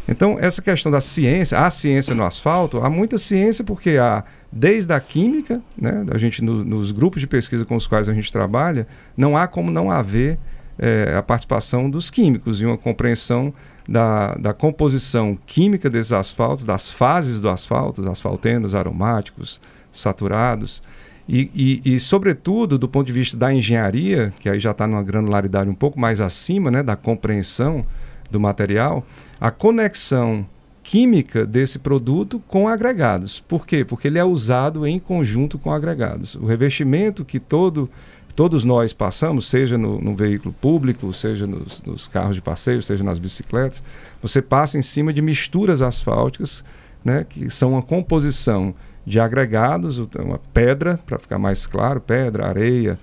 Então, 0.07 0.37
essa 0.39 0.61
questão 0.61 0.93
da 0.93 1.01
ciência, 1.01 1.59
a 1.59 1.71
ciência 1.71 2.15
no 2.15 2.25
asfalto, 2.25 2.79
há 2.81 2.91
muita 2.91 3.17
ciência 3.17 3.65
porque 3.65 3.97
há, 3.97 4.23
desde 4.53 4.93
a 4.93 5.01
química, 5.01 5.63
né, 5.81 6.05
a 6.11 6.19
gente 6.19 6.45
no, 6.45 6.63
nos 6.63 6.93
grupos 6.93 7.21
de 7.21 7.27
pesquisa 7.27 7.65
com 7.65 7.75
os 7.75 7.87
quais 7.87 8.09
a 8.09 8.15
gente 8.15 8.31
trabalha, 8.31 8.87
não 9.17 9.37
há 9.37 9.47
como 9.47 9.71
não 9.71 9.91
haver 9.91 10.39
é, 10.79 11.15
a 11.17 11.23
participação 11.23 11.89
dos 11.89 12.11
químicos 12.11 12.61
e 12.61 12.67
uma 12.67 12.77
compreensão 12.77 13.53
da, 13.89 14.35
da 14.35 14.53
composição 14.53 15.39
química 15.47 15.89
desses 15.89 16.13
asfaltos, 16.13 16.65
das 16.65 16.91
fases 16.91 17.41
do 17.41 17.49
asfalto, 17.49 18.07
asfaltenos, 18.09 18.75
aromáticos, 18.75 19.61
saturados. 19.91 20.83
E, 21.27 21.51
e, 21.85 21.95
e, 21.95 21.99
sobretudo, 21.99 22.77
do 22.77 22.87
ponto 22.87 23.07
de 23.07 23.13
vista 23.13 23.37
da 23.37 23.53
engenharia, 23.53 24.33
que 24.39 24.49
aí 24.49 24.61
já 24.61 24.73
está 24.73 24.87
numa 24.87 25.03
granularidade 25.03 25.71
um 25.71 25.75
pouco 25.75 25.99
mais 25.99 26.21
acima 26.21 26.71
né, 26.71 26.83
da 26.83 26.97
compreensão 26.97 27.87
do 28.35 28.41
material, 28.41 29.07
a 29.41 29.51
conexão 29.51 30.47
química 30.83 31.47
desse 31.47 31.79
produto 31.79 32.43
com 32.47 32.69
agregados. 32.69 33.41
Por 33.41 33.67
quê? 33.67 33.85
Porque 33.85 34.09
ele 34.09 34.19
é 34.19 34.25
usado 34.25 34.87
em 34.87 34.99
conjunto 34.99 35.59
com 35.59 35.73
agregados. 35.73 36.35
O 36.35 36.45
revestimento 36.45 37.25
que 37.25 37.41
todo 37.41 37.89
todos 38.37 38.65
nós 38.65 38.93
passamos, 38.93 39.47
seja 39.47 39.79
no, 39.79 40.01
no 40.01 40.15
veículo 40.15 40.53
público, 40.61 41.13
seja 41.13 41.47
nos, 41.47 41.81
nos, 41.83 42.09
carros 42.09 42.35
de 42.35 42.43
passeio, 42.43 42.83
seja 42.83 43.05
nas 43.05 43.19
bicicletas, 43.19 43.81
você 44.21 44.43
passa 44.43 44.77
em 44.77 44.83
cima 44.83 45.13
de 45.13 45.23
misturas 45.23 45.81
asfálticas, 45.81 46.65
né, 47.05 47.25
que 47.29 47.49
são 47.49 47.75
uma 47.75 47.83
composição 47.83 48.75
de 49.07 49.21
agregados, 49.21 49.99
uma 49.99 50.41
pedra, 50.53 50.99
para 51.07 51.17
ficar 51.17 51.39
mais 51.39 51.65
claro, 51.65 52.01
pedra, 52.01 52.47
areia, 52.47 52.99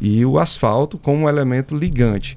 e 0.00 0.24
o 0.26 0.40
asfalto 0.40 0.98
como 0.98 1.24
um 1.24 1.28
elemento 1.28 1.76
ligante. 1.76 2.36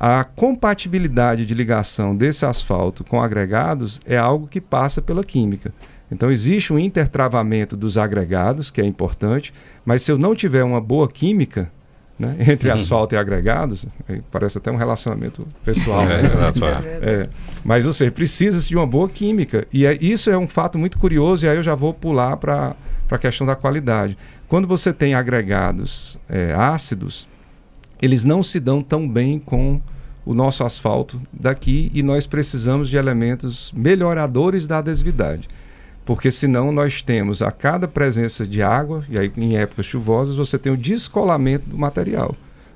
A 0.00 0.24
compatibilidade 0.24 1.44
de 1.44 1.52
ligação 1.52 2.16
desse 2.16 2.46
asfalto 2.46 3.04
com 3.04 3.20
agregados 3.20 4.00
é 4.06 4.16
algo 4.16 4.46
que 4.46 4.58
passa 4.58 5.02
pela 5.02 5.22
química. 5.22 5.74
Então 6.10 6.30
existe 6.30 6.72
um 6.72 6.78
intertravamento 6.78 7.76
dos 7.76 7.98
agregados, 7.98 8.70
que 8.70 8.80
é 8.80 8.86
importante, 8.86 9.52
mas 9.84 10.00
se 10.00 10.10
eu 10.10 10.16
não 10.16 10.34
tiver 10.34 10.64
uma 10.64 10.80
boa 10.80 11.06
química 11.06 11.70
né, 12.18 12.34
entre 12.48 12.70
uhum. 12.70 12.76
asfalto 12.76 13.14
e 13.14 13.18
agregados, 13.18 13.86
parece 14.30 14.56
até 14.56 14.72
um 14.72 14.76
relacionamento 14.76 15.46
pessoal. 15.62 16.00
É, 16.08 16.22
né? 16.22 16.82
é. 16.84 17.10
é. 17.22 17.28
Mas, 17.62 17.84
ou 17.84 17.92
seja, 17.92 18.10
precisa-se 18.10 18.70
de 18.70 18.76
uma 18.76 18.86
boa 18.86 19.08
química. 19.08 19.66
E 19.70 19.84
é, 19.84 19.98
isso 20.00 20.30
é 20.30 20.38
um 20.38 20.48
fato 20.48 20.78
muito 20.78 20.98
curioso, 20.98 21.44
e 21.44 21.48
aí 21.48 21.56
eu 21.56 21.62
já 21.62 21.74
vou 21.74 21.92
pular 21.92 22.38
para 22.38 22.74
a 23.10 23.18
questão 23.18 23.46
da 23.46 23.54
qualidade. 23.54 24.16
Quando 24.48 24.66
você 24.66 24.94
tem 24.94 25.14
agregados 25.14 26.18
é, 26.26 26.54
ácidos, 26.54 27.28
eles 28.00 28.24
não 28.24 28.42
se 28.42 28.60
dão 28.60 28.80
tão 28.80 29.08
bem 29.08 29.38
com 29.38 29.80
o 30.24 30.34
nosso 30.34 30.64
asfalto 30.64 31.20
daqui 31.32 31.90
e 31.94 32.02
nós 32.02 32.26
precisamos 32.26 32.88
de 32.88 32.96
elementos 32.96 33.72
melhoradores 33.74 34.66
da 34.66 34.78
adesividade 34.78 35.48
porque 36.10 36.28
senão 36.28 36.72
nós 36.72 37.02
temos 37.02 37.40
a 37.40 37.52
cada 37.52 37.86
presença 37.86 38.44
de 38.44 38.60
água, 38.60 39.04
e 39.08 39.16
aí 39.16 39.30
em 39.36 39.56
épocas 39.56 39.86
chuvosas 39.86 40.34
você 40.34 40.58
tem 40.58 40.72
o 40.72 40.76
descolamento 40.76 41.70
do 41.70 41.78
material, 41.78 42.34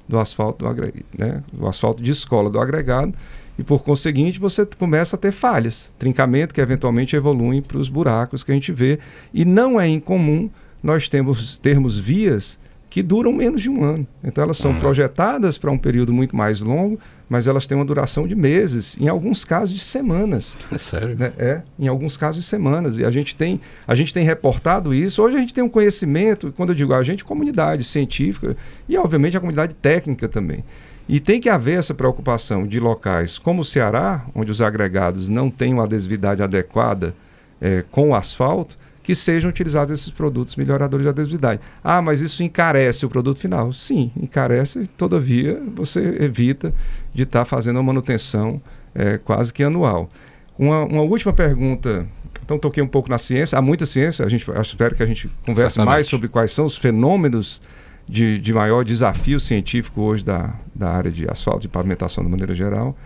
do 0.09 0.21
asfalto, 0.21 0.64
do, 0.64 0.93
né? 1.19 1.43
o 1.59 1.66
asfalto 1.66 2.00
descola 2.00 2.49
do 2.49 2.61
agregado, 2.61 3.12
e 3.59 3.64
por 3.64 3.83
conseguinte 3.83 4.38
você 4.38 4.64
começa 4.64 5.16
a 5.16 5.19
ter 5.19 5.33
falhas, 5.33 5.93
trincamento 5.99 6.54
que 6.54 6.61
eventualmente 6.61 7.16
evoluem 7.16 7.61
para 7.61 7.78
os 7.78 7.88
buracos 7.88 8.45
que 8.45 8.52
a 8.52 8.54
gente 8.54 8.71
vê, 8.71 9.00
e 9.33 9.45
não 9.45 9.81
é 9.81 9.88
incomum 9.88 10.49
nós 10.81 11.09
temos, 11.09 11.59
termos 11.59 11.99
vias 11.99 12.57
que 12.95 13.03
duram 13.03 13.33
menos 13.33 13.61
de 13.61 13.69
um 13.69 13.83
ano. 13.83 14.07
Então 14.23 14.45
elas 14.45 14.57
são 14.57 14.71
uhum. 14.71 14.79
projetadas 14.79 15.59
para 15.59 15.69
um 15.69 15.77
período 15.77 16.13
muito 16.13 16.37
mais 16.37 16.61
longo, 16.61 16.97
mas 17.29 17.49
elas 17.49 17.67
têm 17.67 17.77
uma 17.77 17.85
duração 17.85 18.25
de 18.25 18.37
meses, 18.37 18.97
em 19.01 19.09
alguns 19.09 19.45
casos 19.45 19.75
de 19.75 19.83
semanas. 19.83 20.57
É 20.71 20.79
sério? 20.79 21.17
Né? 21.19 21.33
É, 21.37 21.63
em 21.77 21.89
alguns 21.89 22.17
casos 22.17 22.45
de 22.45 22.49
semanas. 22.49 22.97
E 22.97 23.05
a 23.05 23.11
gente 23.11 23.35
tem, 23.35 23.61
a 23.85 23.97
gente 23.97 24.15
tem 24.15 24.23
reportado 24.23 24.95
isso. 24.95 25.21
Hoje 25.21 25.37
a 25.37 25.41
gente 25.41 25.53
tem 25.53 25.65
um 25.65 25.69
conhecimento, 25.69 26.55
quando 26.57 26.69
eu 26.69 26.75
digo 26.77 26.95
a 26.95 27.03
gente, 27.03 27.25
comunidade 27.25 27.83
científica 27.83 28.57
e 28.89 28.97
obviamente 28.97 29.37
a 29.37 29.41
comunidade 29.41 29.75
técnica 29.75 30.29
também. 30.29 30.63
E 31.09 31.19
tem 31.19 31.41
que 31.41 31.49
haver 31.49 31.81
essa 31.81 31.95
preocupação 31.95 32.65
de 32.65 32.79
locais 32.79 33.39
como 33.39 33.63
o 33.63 33.65
Ceará, 33.65 34.25
onde 34.37 34.53
os 34.53 34.63
agregados 34.63 35.29
não 35.29 35.51
têm 35.51 35.75
uma 35.75 35.83
adesividade 35.83 36.45
adequada 36.45 37.13
é, 37.61 37.85
com 37.91 38.11
o 38.11 38.15
asfalto, 38.15 38.79
que 39.05 39.15
sejam 39.15 39.51
utilizados 39.51 39.93
esses 39.93 40.09
produtos 40.09 40.57
melhoradores 40.57 41.05
de 41.05 41.11
adesividade. 41.11 41.61
Ah, 41.85 42.01
mas 42.01 42.23
isso 42.23 42.43
encarece 42.43 43.05
o 43.05 43.09
produto 43.11 43.39
final. 43.39 43.71
Sim, 43.71 44.11
encarece, 44.17 44.87
todavia 44.87 45.63
você 45.77 46.17
evita 46.21 46.75
de 47.13 47.25
estar 47.25 47.41
tá 47.41 47.45
fazendo 47.45 47.77
uma 47.77 47.83
manutenção 47.83 48.61
é, 48.95 49.19
quase 49.19 49.53
que 49.53 49.63
anual. 49.63 50.09
Uma, 50.59 50.85
uma, 50.85 51.03
última 51.03 51.35
pergunta. 51.35 52.07
Então, 52.43 52.59
toquei 52.59 52.83
um 52.83 52.89
pouco 52.89 53.11
na 53.11 53.19
ciência. 53.19 53.59
Há 53.59 53.63
muita 53.63 53.85
ciência, 53.85 54.25
a 54.25 54.29
gente, 54.29 54.47
espero 54.63 54.95
que 54.95 55.03
a 55.03 55.07
gente 55.07 55.29
converse 55.45 55.77
Exatamente. 55.77 55.87
mais 55.95 56.07
sobre 56.07 56.29
quais 56.29 56.51
são 56.51 56.65
os 56.65 56.79
fenômenos 56.79 57.61
de, 58.09 58.39
de 58.39 58.53
maior 58.55 58.87
desafio 58.87 59.39
científico 59.39 60.01
hoje 60.01 60.25
da, 60.25 60.55
da 60.75 60.89
área 60.89 61.11
de 61.11 61.31
asfalto 61.31 61.67
e 61.67 61.69
pavimentação 61.69 62.25
de 62.25 62.31
maneira 62.31 62.55
geral. 62.55 62.97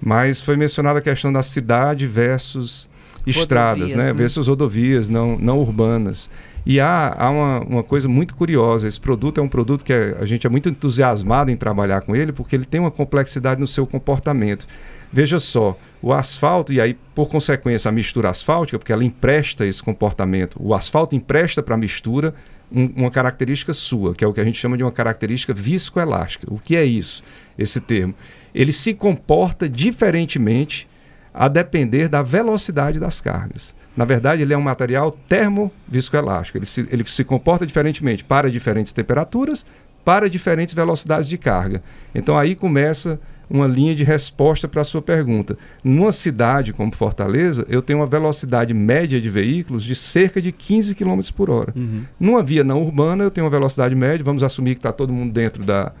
Mas 0.00 0.40
foi 0.40 0.56
mencionada 0.56 0.98
a 0.98 1.02
questão 1.02 1.30
da 1.30 1.42
cidade 1.42 2.06
versus 2.06 2.88
estradas, 3.26 3.90
né? 3.90 4.04
né? 4.04 4.12
versus 4.12 4.48
rodovias 4.48 5.08
não, 5.08 5.36
não 5.38 5.58
urbanas. 5.58 6.30
E 6.64 6.80
há, 6.80 7.14
há 7.16 7.30
uma, 7.30 7.60
uma 7.60 7.82
coisa 7.82 8.08
muito 8.08 8.34
curiosa: 8.34 8.88
esse 8.88 9.00
produto 9.00 9.38
é 9.38 9.42
um 9.42 9.48
produto 9.48 9.84
que 9.84 9.92
a 9.92 10.24
gente 10.24 10.46
é 10.46 10.50
muito 10.50 10.68
entusiasmado 10.68 11.50
em 11.50 11.56
trabalhar 11.56 12.00
com 12.00 12.14
ele, 12.14 12.32
porque 12.32 12.56
ele 12.56 12.64
tem 12.64 12.80
uma 12.80 12.90
complexidade 12.90 13.60
no 13.60 13.66
seu 13.66 13.86
comportamento. 13.86 14.66
Veja 15.12 15.38
só, 15.38 15.78
o 16.02 16.12
asfalto, 16.12 16.72
e 16.72 16.80
aí, 16.80 16.94
por 17.14 17.28
consequência, 17.28 17.88
a 17.88 17.92
mistura 17.92 18.30
asfáltica, 18.30 18.78
porque 18.78 18.92
ela 18.92 19.04
empresta 19.04 19.64
esse 19.66 19.82
comportamento, 19.82 20.56
o 20.60 20.74
asfalto 20.74 21.14
empresta 21.14 21.62
para 21.62 21.76
a 21.76 21.78
mistura 21.78 22.34
um, 22.70 22.86
uma 22.96 23.10
característica 23.10 23.72
sua, 23.72 24.14
que 24.14 24.24
é 24.24 24.26
o 24.26 24.32
que 24.32 24.40
a 24.40 24.44
gente 24.44 24.58
chama 24.58 24.76
de 24.76 24.82
uma 24.82 24.92
característica 24.92 25.54
viscoelástica. 25.54 26.52
O 26.52 26.58
que 26.58 26.76
é 26.76 26.84
isso, 26.84 27.22
esse 27.56 27.80
termo? 27.80 28.14
Ele 28.54 28.72
se 28.72 28.92
comporta 28.92 29.68
diferentemente 29.68 30.88
a 31.36 31.48
depender 31.48 32.08
da 32.08 32.22
velocidade 32.22 32.98
das 32.98 33.20
cargas. 33.20 33.74
Na 33.94 34.06
verdade, 34.06 34.40
ele 34.40 34.54
é 34.54 34.56
um 34.56 34.62
material 34.62 35.12
termoviscoelástico. 35.28 36.56
Ele 36.56 36.66
se, 36.66 36.88
ele 36.90 37.04
se 37.04 37.22
comporta 37.24 37.66
diferentemente 37.66 38.24
para 38.24 38.50
diferentes 38.50 38.92
temperaturas, 38.92 39.64
para 40.02 40.30
diferentes 40.30 40.74
velocidades 40.74 41.28
de 41.28 41.36
carga. 41.36 41.82
Então 42.14 42.38
aí 42.38 42.54
começa 42.54 43.20
uma 43.50 43.66
linha 43.66 43.94
de 43.94 44.02
resposta 44.02 44.66
para 44.66 44.80
a 44.80 44.84
sua 44.84 45.02
pergunta. 45.02 45.58
Numa 45.84 46.10
cidade 46.10 46.72
como 46.72 46.94
Fortaleza, 46.94 47.66
eu 47.68 47.82
tenho 47.82 47.98
uma 48.00 48.06
velocidade 48.06 48.72
média 48.72 49.20
de 49.20 49.28
veículos 49.28 49.84
de 49.84 49.94
cerca 49.94 50.40
de 50.40 50.50
15 50.50 50.94
km 50.94 51.20
por 51.36 51.50
hora. 51.50 51.72
Uhum. 51.76 52.02
Numa 52.18 52.42
via 52.42 52.64
não 52.64 52.82
urbana, 52.82 53.24
eu 53.24 53.30
tenho 53.30 53.44
uma 53.44 53.50
velocidade 53.50 53.94
média, 53.94 54.24
vamos 54.24 54.42
assumir 54.42 54.74
que 54.74 54.78
está 54.78 54.92
todo 54.92 55.12
mundo 55.12 55.32
dentro 55.32 55.64
da, 55.64 55.92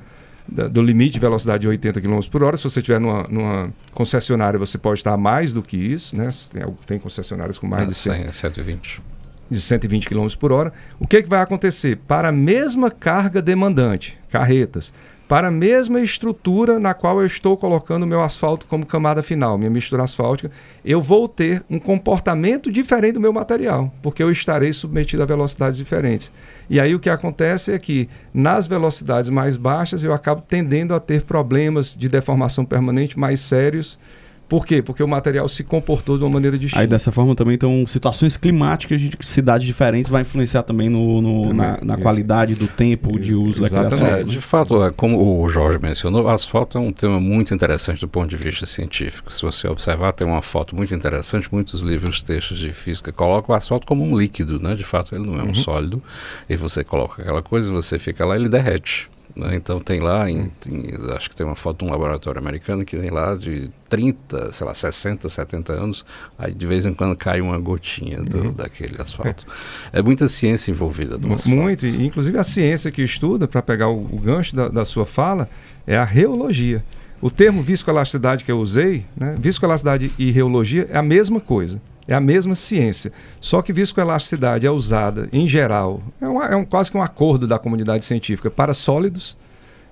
do 0.48 0.82
limite 0.82 1.14
de 1.14 1.20
velocidade 1.20 1.62
de 1.62 1.68
80 1.68 2.00
km 2.00 2.20
por 2.30 2.42
hora. 2.42 2.56
Se 2.56 2.64
você 2.64 2.80
estiver 2.80 3.00
numa, 3.00 3.24
numa, 3.24 3.72
concessionária, 3.92 4.58
você 4.58 4.78
pode 4.78 5.00
estar 5.00 5.12
a 5.12 5.16
mais 5.16 5.52
do 5.52 5.62
que 5.62 5.76
isso. 5.76 6.16
Né? 6.16 6.28
Tem, 6.52 6.62
tem 6.86 6.98
concessionárias 6.98 7.58
com 7.58 7.66
mais 7.66 7.82
ah, 7.82 7.86
de 7.86 7.94
100, 7.94 8.32
120. 8.32 9.02
De 9.50 9.60
120 9.60 10.08
km 10.08 10.26
por 10.38 10.52
hora. 10.52 10.72
O 10.98 11.06
que, 11.06 11.22
que 11.22 11.28
vai 11.28 11.40
acontecer? 11.40 11.96
Para 12.06 12.28
a 12.28 12.32
mesma 12.32 12.90
carga 12.90 13.40
demandante, 13.40 14.18
carretas, 14.28 14.92
para 15.28 15.48
a 15.48 15.50
mesma 15.50 16.00
estrutura 16.00 16.78
na 16.78 16.94
qual 16.94 17.20
eu 17.20 17.26
estou 17.26 17.56
colocando 17.56 18.04
o 18.04 18.06
meu 18.06 18.20
asfalto 18.20 18.66
como 18.66 18.86
camada 18.86 19.22
final, 19.22 19.58
minha 19.58 19.70
mistura 19.70 20.04
asfáltica, 20.04 20.50
eu 20.84 21.02
vou 21.02 21.28
ter 21.28 21.64
um 21.68 21.78
comportamento 21.78 22.70
diferente 22.70 23.14
do 23.14 23.20
meu 23.20 23.32
material, 23.32 23.92
porque 24.02 24.22
eu 24.22 24.30
estarei 24.30 24.72
submetido 24.72 25.22
a 25.22 25.26
velocidades 25.26 25.78
diferentes. 25.78 26.30
E 26.70 26.78
aí 26.78 26.94
o 26.94 27.00
que 27.00 27.10
acontece 27.10 27.72
é 27.72 27.78
que 27.78 28.08
nas 28.32 28.66
velocidades 28.66 29.28
mais 29.28 29.56
baixas 29.56 30.04
eu 30.04 30.12
acabo 30.12 30.40
tendendo 30.40 30.94
a 30.94 31.00
ter 31.00 31.22
problemas 31.22 31.94
de 31.94 32.08
deformação 32.08 32.64
permanente 32.64 33.18
mais 33.18 33.40
sérios 33.40 33.98
por 34.48 34.64
quê? 34.64 34.80
Porque 34.80 35.02
o 35.02 35.08
material 35.08 35.48
se 35.48 35.64
comportou 35.64 36.16
de 36.16 36.24
uma 36.24 36.30
maneira 36.30 36.56
distinta. 36.56 36.80
Aí 36.80 36.86
dessa 36.86 37.10
forma 37.10 37.34
também, 37.34 37.54
então, 37.54 37.84
situações 37.86 38.36
climáticas 38.36 39.00
de 39.00 39.10
cidades 39.20 39.66
diferentes 39.66 40.10
vai 40.10 40.22
influenciar 40.22 40.62
também, 40.62 40.88
no, 40.88 41.20
no 41.20 41.42
também, 41.42 41.56
na, 41.56 41.78
na 41.82 41.94
é. 41.94 41.96
qualidade 41.96 42.54
do 42.54 42.68
tempo 42.68 43.18
de 43.18 43.34
uso 43.34 43.60
daquele 43.60 43.86
asfalto. 43.86 44.04
É, 44.04 44.22
de 44.22 44.40
fato, 44.40 44.84
é, 44.84 44.90
como 44.90 45.42
o 45.42 45.48
Jorge 45.48 45.78
mencionou, 45.82 46.24
o 46.24 46.28
asfalto 46.28 46.78
é 46.78 46.80
um 46.80 46.92
tema 46.92 47.18
muito 47.18 47.52
interessante 47.52 48.00
do 48.00 48.08
ponto 48.08 48.28
de 48.28 48.36
vista 48.36 48.66
científico. 48.66 49.32
Se 49.32 49.42
você 49.42 49.68
observar, 49.68 50.12
tem 50.12 50.26
uma 50.26 50.42
foto 50.42 50.76
muito 50.76 50.94
interessante, 50.94 51.48
muitos 51.50 51.80
livros, 51.80 52.22
textos 52.22 52.58
de 52.58 52.72
física 52.72 53.10
colocam 53.10 53.52
o 53.52 53.56
asfalto 53.56 53.86
como 53.86 54.04
um 54.04 54.16
líquido, 54.16 54.60
né? 54.60 54.74
De 54.74 54.84
fato, 54.84 55.14
ele 55.14 55.26
não 55.26 55.40
é 55.40 55.42
um 55.42 55.48
uhum. 55.48 55.54
sólido. 55.54 56.02
E 56.48 56.56
você 56.56 56.84
coloca 56.84 57.22
aquela 57.22 57.42
coisa, 57.42 57.70
você 57.70 57.98
fica 57.98 58.24
lá, 58.24 58.36
ele 58.36 58.48
derrete. 58.48 59.08
Né? 59.34 59.56
Então 59.56 59.78
tem 59.78 60.00
lá, 60.00 60.30
em, 60.30 60.50
em, 60.66 61.12
acho 61.14 61.28
que 61.28 61.36
tem 61.36 61.44
uma 61.44 61.56
foto 61.56 61.78
de 61.78 61.84
um 61.84 61.92
laboratório 61.92 62.40
americano 62.40 62.84
que 62.84 62.96
tem 62.96 63.10
lá 63.10 63.34
de 63.34 63.70
30, 63.88 64.52
sei 64.52 64.66
lá, 64.66 64.74
60, 64.74 65.28
70 65.28 65.72
anos, 65.72 66.06
aí 66.38 66.54
de 66.54 66.66
vez 66.66 66.86
em 66.86 66.94
quando 66.94 67.16
cai 67.16 67.40
uma 67.40 67.58
gotinha 67.58 68.22
do, 68.22 68.38
uhum. 68.38 68.52
daquele 68.52 69.00
asfalto. 69.00 69.46
É. 69.92 69.98
é 69.98 70.02
muita 70.02 70.28
ciência 70.28 70.70
envolvida 70.70 71.18
no 71.18 71.34
asfalto. 71.34 71.58
Muito, 71.58 71.86
inclusive 71.86 72.38
a 72.38 72.44
ciência 72.44 72.90
que 72.90 73.02
estuda, 73.02 73.48
para 73.48 73.62
pegar 73.62 73.88
o, 73.88 74.04
o 74.04 74.18
gancho 74.18 74.54
da, 74.54 74.68
da 74.68 74.84
sua 74.84 75.06
fala, 75.06 75.48
é 75.86 75.96
a 75.96 76.04
reologia. 76.04 76.84
O 77.20 77.30
termo 77.30 77.62
viscoelasticidade 77.62 78.44
que 78.44 78.52
eu 78.52 78.58
usei, 78.58 79.06
né, 79.16 79.34
viscoelasticidade 79.38 80.12
e 80.18 80.30
reologia 80.30 80.86
é 80.90 80.98
a 80.98 81.02
mesma 81.02 81.40
coisa. 81.40 81.80
É 82.08 82.14
a 82.14 82.20
mesma 82.20 82.54
ciência. 82.54 83.12
Só 83.40 83.62
que 83.62 83.72
viscoelasticidade 83.72 84.66
é 84.66 84.70
usada, 84.70 85.28
em 85.32 85.48
geral, 85.48 86.02
é, 86.20 86.28
uma, 86.28 86.46
é 86.46 86.56
um, 86.56 86.64
quase 86.64 86.90
que 86.90 86.96
um 86.96 87.02
acordo 87.02 87.46
da 87.46 87.58
comunidade 87.58 88.04
científica 88.04 88.50
para 88.50 88.72
sólidos, 88.74 89.36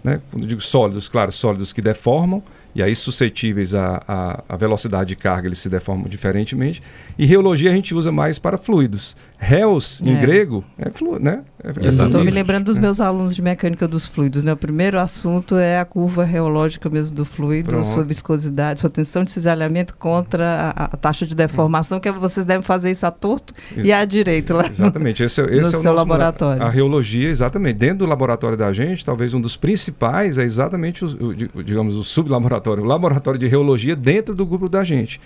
né? 0.02 0.20
quando 0.30 0.44
eu 0.44 0.48
digo 0.48 0.60
sólidos, 0.60 1.08
claro, 1.08 1.32
sólidos 1.32 1.72
que 1.72 1.82
deformam, 1.82 2.42
e 2.74 2.82
aí 2.82 2.94
suscetíveis 2.94 3.74
à, 3.74 4.42
à, 4.48 4.56
velocidade 4.56 5.10
de 5.10 5.16
carga, 5.16 5.46
eles 5.46 5.58
se 5.58 5.68
deformam 5.68 6.08
diferentemente. 6.08 6.82
E 7.16 7.24
reologia 7.24 7.70
a 7.70 7.74
gente 7.74 7.94
usa 7.94 8.10
mais 8.10 8.38
para 8.38 8.58
fluidos. 8.58 9.16
Reus, 9.38 10.02
em 10.02 10.16
é. 10.16 10.20
grego, 10.20 10.64
é, 10.76 10.90
flu, 10.90 11.20
né? 11.20 11.44
É, 11.82 11.88
Estou 11.88 12.22
me 12.22 12.30
lembrando 12.30 12.66
dos 12.66 12.76
É. 12.76 12.80
meus 12.80 13.00
alunos 13.00 13.34
de 13.34 13.40
mecânica 13.40 13.88
dos 13.88 14.06
fluidos. 14.06 14.42
Né? 14.42 14.52
O 14.52 14.56
primeiro 14.56 14.98
assunto 14.98 15.56
é 15.56 15.78
a 15.80 15.84
curva 15.86 16.22
reológica 16.22 16.90
mesmo 16.90 17.16
do 17.16 17.24
fluido, 17.24 17.70
Pronto. 17.70 17.86
sua 17.94 18.04
viscosidade, 18.04 18.80
sua 18.80 18.90
tensão 18.90 19.24
de 19.24 19.30
cisalhamento 19.30 19.96
contra 19.96 20.72
a, 20.76 20.84
a 20.84 20.96
taxa 20.96 21.26
de 21.26 21.34
deformação, 21.34 21.98
que 21.98 22.10
vocês 22.10 22.44
devem 22.44 22.62
fazer 22.62 22.90
isso 22.90 23.06
à 23.06 23.10
torto 23.10 23.54
e 23.76 23.90
à 23.92 24.04
direita 24.04 24.52
lá. 24.54 24.66
Exatamente, 24.66 25.22
esse, 25.22 25.40
é- 25.40 25.44
esse 25.56 25.74
é 25.74 25.78
o 25.78 25.80
seu 25.80 25.82
nosso 25.84 25.96
laboratório. 25.96 26.62
A 26.62 26.68
reologia, 26.68 27.30
exatamente. 27.30 27.76
Dentro 27.78 27.98
do 27.98 28.06
laboratório 28.06 28.58
da 28.58 28.70
gente, 28.72 29.02
talvez 29.02 29.32
um 29.32 29.40
dos 29.40 29.56
principais 29.56 30.36
é 30.36 30.42
exatamente 30.44 31.02
o, 31.04 31.28
o, 31.28 31.34
di- 31.34 31.50
digamos, 31.64 31.96
o 31.96 32.04
sublaboratório, 32.04 32.82
o 32.82 32.86
laboratório 32.86 33.40
de 33.40 33.46
reologia 33.46 33.96
dentro 33.96 34.34
do 34.34 34.44
grupo 34.44 34.68
da 34.68 34.84
gente. 34.84 35.18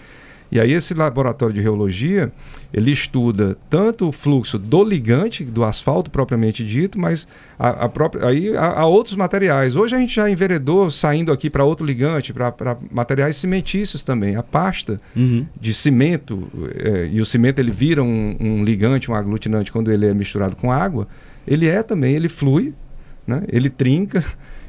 E 0.50 0.58
aí 0.58 0.72
esse 0.72 0.94
laboratório 0.94 1.54
de 1.54 1.60
reologia, 1.60 2.32
ele 2.72 2.90
estuda 2.90 3.56
tanto 3.68 4.08
o 4.08 4.12
fluxo 4.12 4.58
do 4.58 4.82
ligante, 4.82 5.44
do 5.44 5.62
asfalto 5.62 6.10
propriamente 6.10 6.64
dito, 6.64 6.98
mas 6.98 7.28
a, 7.58 7.84
a 7.84 7.88
própria, 7.88 8.26
aí 8.26 8.56
há, 8.56 8.86
outros 8.86 9.14
materiais. 9.14 9.76
Hoje 9.76 9.94
a 9.94 9.98
gente 9.98 10.14
já 10.14 10.30
enveredou 10.30 10.90
saindo 10.90 11.32
aqui 11.32 11.50
para 11.50 11.64
outro 11.64 11.84
ligante, 11.84 12.32
para 12.32 12.78
materiais 12.90 13.36
cimentícios 13.36 14.02
também. 14.02 14.36
A 14.36 14.42
pasta 14.42 15.00
Uhum. 15.14 15.46
de 15.60 15.74
cimento, 15.74 16.48
eh, 16.76 17.10
e 17.12 17.20
o 17.20 17.24
cimento 17.24 17.58
ele 17.58 17.70
vira 17.70 18.02
um, 18.02 18.36
um 18.40 18.64
ligante, 18.64 19.10
um 19.10 19.14
aglutinante 19.14 19.70
quando 19.70 19.92
ele 19.92 20.06
é 20.06 20.14
misturado 20.14 20.56
com 20.56 20.72
água, 20.72 21.06
ele 21.46 21.66
é 21.66 21.82
também, 21.82 22.14
ele 22.14 22.28
flui, 22.28 22.72
né? 23.26 23.42
ele 23.48 23.68
trinca 23.68 24.24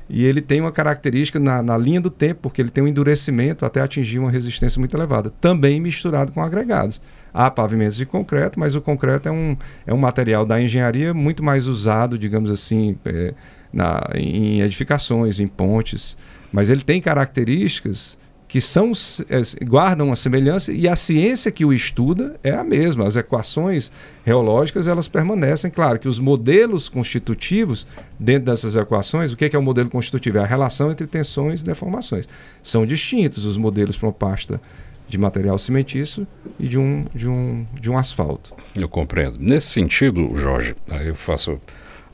e 0.10 0.26
ele 0.26 0.42
tem 0.42 0.60
uma 0.60 0.72
característica 0.72 1.40
na, 1.40 1.62
na 1.62 1.78
linha 1.78 2.02
do 2.02 2.10
tempo, 2.10 2.42
porque 2.42 2.62
ele 2.62 2.70
tem 2.70 2.84
um 2.84 2.88
endurecimento 2.88 3.64
até 3.64 3.82
atingir 3.82 4.18
uma 4.18 4.32
resistência 4.32 4.80
muito 4.80 4.96
elevada, 4.98 5.32
também 5.40 5.80
misturado 5.80 6.32
com 6.32 6.42
agregados. 6.42 7.00
Há 7.32 7.52
pavimentos 7.52 7.96
de 7.96 8.08
concreto, 8.08 8.60
mas 8.60 8.74
o 8.74 8.82
concreto 8.82 9.30
é 9.30 9.32
um, 9.32 9.56
é 9.86 9.94
um 9.94 9.98
material 9.98 10.48
da 10.48 10.60
engenharia 10.60 11.14
muito 11.14 11.44
mais 11.44 11.68
usado, 11.68 12.18
digamos 12.18 12.50
assim, 12.50 12.98
eh, 13.06 13.36
na, 13.72 14.04
em 14.16 14.62
edificações, 14.62 15.40
em 15.40 15.48
pontes, 15.48 16.18
mas 16.52 16.72
ele 16.72 16.82
tem 16.82 17.00
características 17.00 18.18
que 18.50 18.60
são 18.60 18.92
eh, 19.30 19.64
guardam 19.64 20.08
uma 20.08 20.16
semelhança 20.16 20.74
e 20.74 20.88
a 20.88 20.96
ciência 20.96 21.52
que 21.52 21.64
o 21.64 21.72
estuda 21.72 22.36
é 22.44 22.50
a 22.50 22.64
mesma. 22.64 23.06
As 23.06 23.16
equações 23.16 23.92
reológicas 24.26 24.88
elas 24.88 25.08
permanecem, 25.08 25.70
claro 25.70 26.00
que 26.00 26.08
os 26.08 26.20
modelos 26.20 26.90
constitutivos 26.90 27.86
dentro 28.20 28.46
dessas 28.46 28.76
equações, 28.76 29.32
o 29.32 29.38
que 29.38 29.46
é, 29.46 29.50
que 29.50 29.56
é 29.56 29.60
o 29.60 29.62
modelo 29.62 29.88
constitutivo? 29.88 30.40
É 30.40 30.42
a 30.42 30.48
relação 30.48 30.90
entre 30.90 31.06
tensões 31.06 31.62
e 31.62 31.64
deformações. 31.64 32.28
São 32.64 32.88
distintos 32.88 33.46
os 33.46 33.56
modelos 33.56 33.96
para 33.96 34.08
uma 34.08 34.14
pasta 34.14 34.60
de 35.08 35.18
material 35.20 35.60
cimentício 35.60 36.26
e 36.60 36.68
de 36.68 36.80
um, 36.80 37.06
de 37.14 37.30
um, 37.30 37.68
de 37.80 37.92
um 37.92 37.98
asfalto. 38.00 38.56
Eu 38.76 38.90
compreendo. 38.90 39.38
Nesse 39.40 39.68
sentido, 39.68 40.36
Jorge, 40.36 40.76
eu 41.06 41.14
faço. 41.14 41.60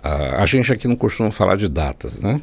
A, 0.03 0.43
a 0.43 0.45
gente 0.45 0.71
aqui 0.71 0.85
não 0.85 0.97
costuma 0.97 1.31
falar 1.31 1.55
de 1.55 1.69
datas, 1.69 2.21
né? 2.21 2.41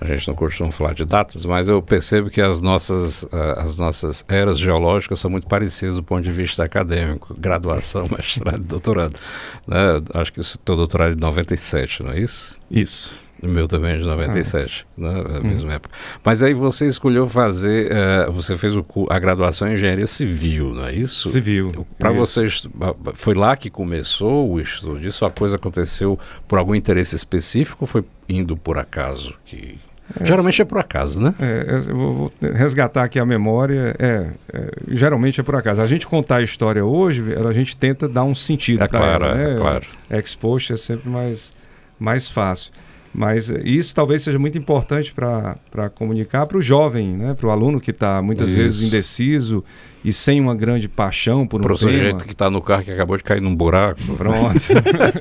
A 0.00 0.06
gente 0.06 0.26
não 0.26 0.34
costuma 0.34 0.70
falar 0.72 0.94
de 0.94 1.04
datas, 1.04 1.46
mas 1.46 1.68
eu 1.68 1.80
percebo 1.80 2.28
que 2.28 2.40
as 2.40 2.60
nossas, 2.60 3.24
ah, 3.30 3.62
as 3.62 3.78
nossas 3.78 4.24
eras 4.28 4.58
geológicas 4.58 5.20
são 5.20 5.30
muito 5.30 5.46
parecidas 5.46 5.94
do 5.94 6.02
ponto 6.02 6.22
de 6.22 6.32
vista 6.32 6.64
acadêmico, 6.64 7.34
graduação, 7.38 8.08
mestrado, 8.10 8.62
doutorado. 8.62 9.18
Né? 9.66 9.76
Acho 10.14 10.32
que 10.32 10.40
o 10.40 10.44
teu 10.64 10.76
doutorado 10.76 11.12
é 11.12 11.14
de 11.14 11.20
97, 11.20 12.02
não 12.02 12.10
é 12.10 12.18
isso? 12.18 12.58
Isso. 12.68 13.14
O 13.42 13.48
meu 13.48 13.66
também 13.66 13.94
é 13.94 13.98
de 13.98 14.04
97, 14.04 14.86
né? 14.96 15.24
É 15.34 15.36
a 15.38 15.40
mesma 15.40 15.72
época. 15.72 15.94
Mas 16.24 16.42
aí 16.42 16.54
você 16.54 16.86
escolheu 16.86 17.26
fazer, 17.26 17.90
eh, 17.90 18.26
você 18.30 18.56
fez 18.56 18.76
o 18.76 18.84
a 19.10 19.18
graduação 19.18 19.68
em 19.68 19.74
engenharia 19.74 20.06
civil, 20.06 20.72
não 20.74 20.86
é 20.86 20.94
isso? 20.94 21.28
Civil. 21.28 21.86
Para 21.98 22.12
vocês, 22.12 22.68
foi 23.14 23.34
lá 23.34 23.56
que 23.56 23.68
começou 23.68 24.48
o 24.48 24.60
estudo 24.60 25.00
disso? 25.00 25.24
A 25.24 25.30
coisa 25.30 25.56
aconteceu 25.56 26.18
por 26.46 26.58
algum 26.58 26.74
interesse 26.74 27.16
específico 27.16 27.78
ou 27.80 27.86
foi 27.86 28.04
indo 28.28 28.56
por 28.56 28.78
acaso? 28.78 29.34
Que... 29.44 29.78
Geralmente 30.20 30.60
é 30.60 30.64
por 30.64 30.78
acaso, 30.78 31.20
né? 31.20 31.34
É, 31.40 31.66
é, 31.68 31.90
eu 31.90 31.96
vou, 31.96 32.12
vou 32.12 32.32
resgatar 32.54 33.02
aqui 33.04 33.18
a 33.18 33.24
memória. 33.24 33.94
É, 33.98 34.28
é, 34.52 34.70
geralmente 34.88 35.40
é 35.40 35.42
por 35.42 35.56
acaso. 35.56 35.80
A 35.80 35.86
gente 35.86 36.06
contar 36.06 36.36
a 36.36 36.42
história 36.42 36.84
hoje, 36.84 37.22
a 37.34 37.52
gente 37.52 37.76
tenta 37.76 38.08
dar 38.08 38.24
um 38.24 38.34
sentido 38.34 38.84
É 38.84 38.88
pra 38.88 38.98
claro, 38.98 39.24
ela, 39.24 39.34
né? 39.34 39.54
é 39.54 39.56
claro. 39.56 39.86
Expost 40.10 40.72
é 40.72 40.76
sempre 40.76 41.08
mais, 41.08 41.52
mais 41.98 42.28
fácil. 42.28 42.72
Mas 43.14 43.50
isso 43.62 43.94
talvez 43.94 44.22
seja 44.22 44.38
muito 44.38 44.56
importante 44.56 45.12
para 45.12 45.90
comunicar 45.94 46.46
para 46.46 46.56
o 46.56 46.62
jovem, 46.62 47.14
né? 47.14 47.34
para 47.34 47.46
o 47.46 47.50
aluno 47.50 47.78
que 47.78 47.90
está 47.90 48.22
muitas 48.22 48.48
Isso. 48.48 48.56
vezes 48.56 48.88
indeciso 48.88 49.62
e 50.04 50.10
sem 50.12 50.40
uma 50.40 50.54
grande 50.54 50.88
paixão 50.88 51.46
por 51.46 51.60
um 51.60 51.62
Para 51.62 51.74
o 51.74 51.78
tema. 51.78 51.92
sujeito 51.92 52.24
que 52.24 52.32
está 52.32 52.50
no 52.50 52.60
carro 52.60 52.82
que 52.82 52.90
acabou 52.90 53.16
de 53.16 53.22
cair 53.22 53.40
num 53.40 53.54
buraco. 53.54 54.00
Pronto. 54.16 54.60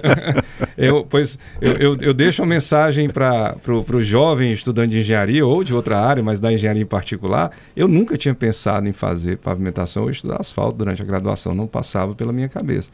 eu, 0.78 1.06
pois, 1.08 1.38
eu, 1.62 1.74
eu, 1.74 1.98
eu 2.00 2.13
deixo 2.13 2.42
uma 2.42 2.48
mensagem 2.48 3.10
para 3.10 3.58
o 3.68 4.04
jovem 4.04 4.54
estudante 4.54 4.92
de 4.92 5.00
engenharia 5.00 5.46
ou 5.46 5.63
de 5.63 5.76
outra 5.76 6.00
área, 6.00 6.24
mas 6.24 6.39
da 6.39 6.52
engenharia 6.52 6.82
em 6.82 6.86
particular. 6.86 7.52
Eu 7.76 7.88
nunca 7.88 8.18
tinha 8.18 8.34
pensado 8.34 8.88
em 8.88 8.94
fazer 8.94 9.38
pavimentação 9.38 10.04
ou 10.04 10.10
estudar 10.10 10.38
asfalto 10.39 10.78
durante 10.78 11.02
a 11.02 11.06
graduação, 11.06 11.54
não 11.54 11.68
passava 11.68 12.15
pela 12.15 12.32
minha 12.32 12.50
cabeça. 12.50 12.89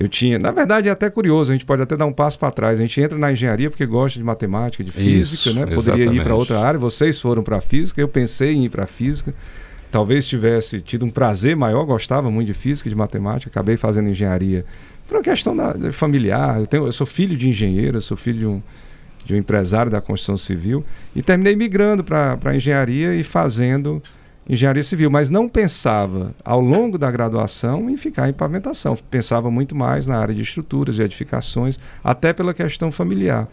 Eu 0.00 0.08
tinha, 0.08 0.38
na 0.38 0.50
verdade 0.50 0.88
é 0.88 0.90
até 0.90 1.10
curioso, 1.10 1.52
a 1.52 1.54
gente 1.54 1.66
pode 1.66 1.82
até 1.82 1.94
dar 1.94 2.06
um 2.06 2.12
passo 2.12 2.38
para 2.38 2.50
trás. 2.50 2.78
A 2.78 2.82
gente 2.82 2.98
entra 2.98 3.18
na 3.18 3.30
engenharia 3.30 3.68
porque 3.68 3.84
gosta 3.84 4.18
de 4.18 4.24
matemática, 4.24 4.82
de 4.82 4.92
física, 4.92 5.50
Isso, 5.50 5.54
né? 5.54 5.66
Poderia 5.66 5.76
ir 5.76 6.00
exatamente. 6.00 6.22
para 6.22 6.34
outra 6.34 6.58
área. 6.58 6.80
Vocês 6.80 7.20
foram 7.20 7.42
para 7.42 7.60
física, 7.60 8.00
eu 8.00 8.08
pensei 8.08 8.54
em 8.54 8.64
ir 8.64 8.70
para 8.70 8.86
física. 8.86 9.34
Talvez 9.90 10.26
tivesse 10.26 10.80
tido 10.80 11.04
um 11.04 11.10
prazer 11.10 11.54
maior, 11.54 11.84
gostava 11.84 12.30
muito 12.30 12.46
de 12.46 12.54
física 12.54 12.88
e 12.88 12.90
de 12.90 12.96
matemática, 12.96 13.50
acabei 13.50 13.76
fazendo 13.76 14.08
engenharia. 14.08 14.64
Por 15.06 15.18
uma 15.18 15.22
questão 15.22 15.54
da, 15.54 15.92
familiar, 15.92 16.60
eu, 16.60 16.66
tenho, 16.66 16.86
eu 16.86 16.92
sou 16.92 17.06
filho 17.06 17.36
de 17.36 17.46
engenheiro, 17.50 17.98
eu 17.98 18.00
sou 18.00 18.16
filho 18.16 18.38
de 18.38 18.46
um, 18.46 18.62
de 19.26 19.34
um 19.34 19.36
empresário 19.36 19.92
da 19.92 20.00
construção 20.00 20.38
civil 20.38 20.82
e 21.14 21.20
terminei 21.20 21.54
migrando 21.54 22.02
para 22.02 22.38
a 22.42 22.56
engenharia 22.56 23.14
e 23.14 23.22
fazendo 23.22 24.02
engenharia 24.50 24.82
civil, 24.82 25.08
mas 25.08 25.30
não 25.30 25.48
pensava 25.48 26.34
ao 26.44 26.60
longo 26.60 26.98
da 26.98 27.08
graduação 27.08 27.88
em 27.88 27.96
ficar 27.96 28.28
em 28.28 28.32
pavimentação, 28.32 28.96
pensava 29.08 29.48
muito 29.48 29.76
mais 29.76 30.08
na 30.08 30.18
área 30.18 30.34
de 30.34 30.42
estruturas, 30.42 30.96
de 30.96 31.02
edificações, 31.02 31.78
até 32.02 32.32
pela 32.32 32.52
questão 32.52 32.90
familiar. 32.90 33.46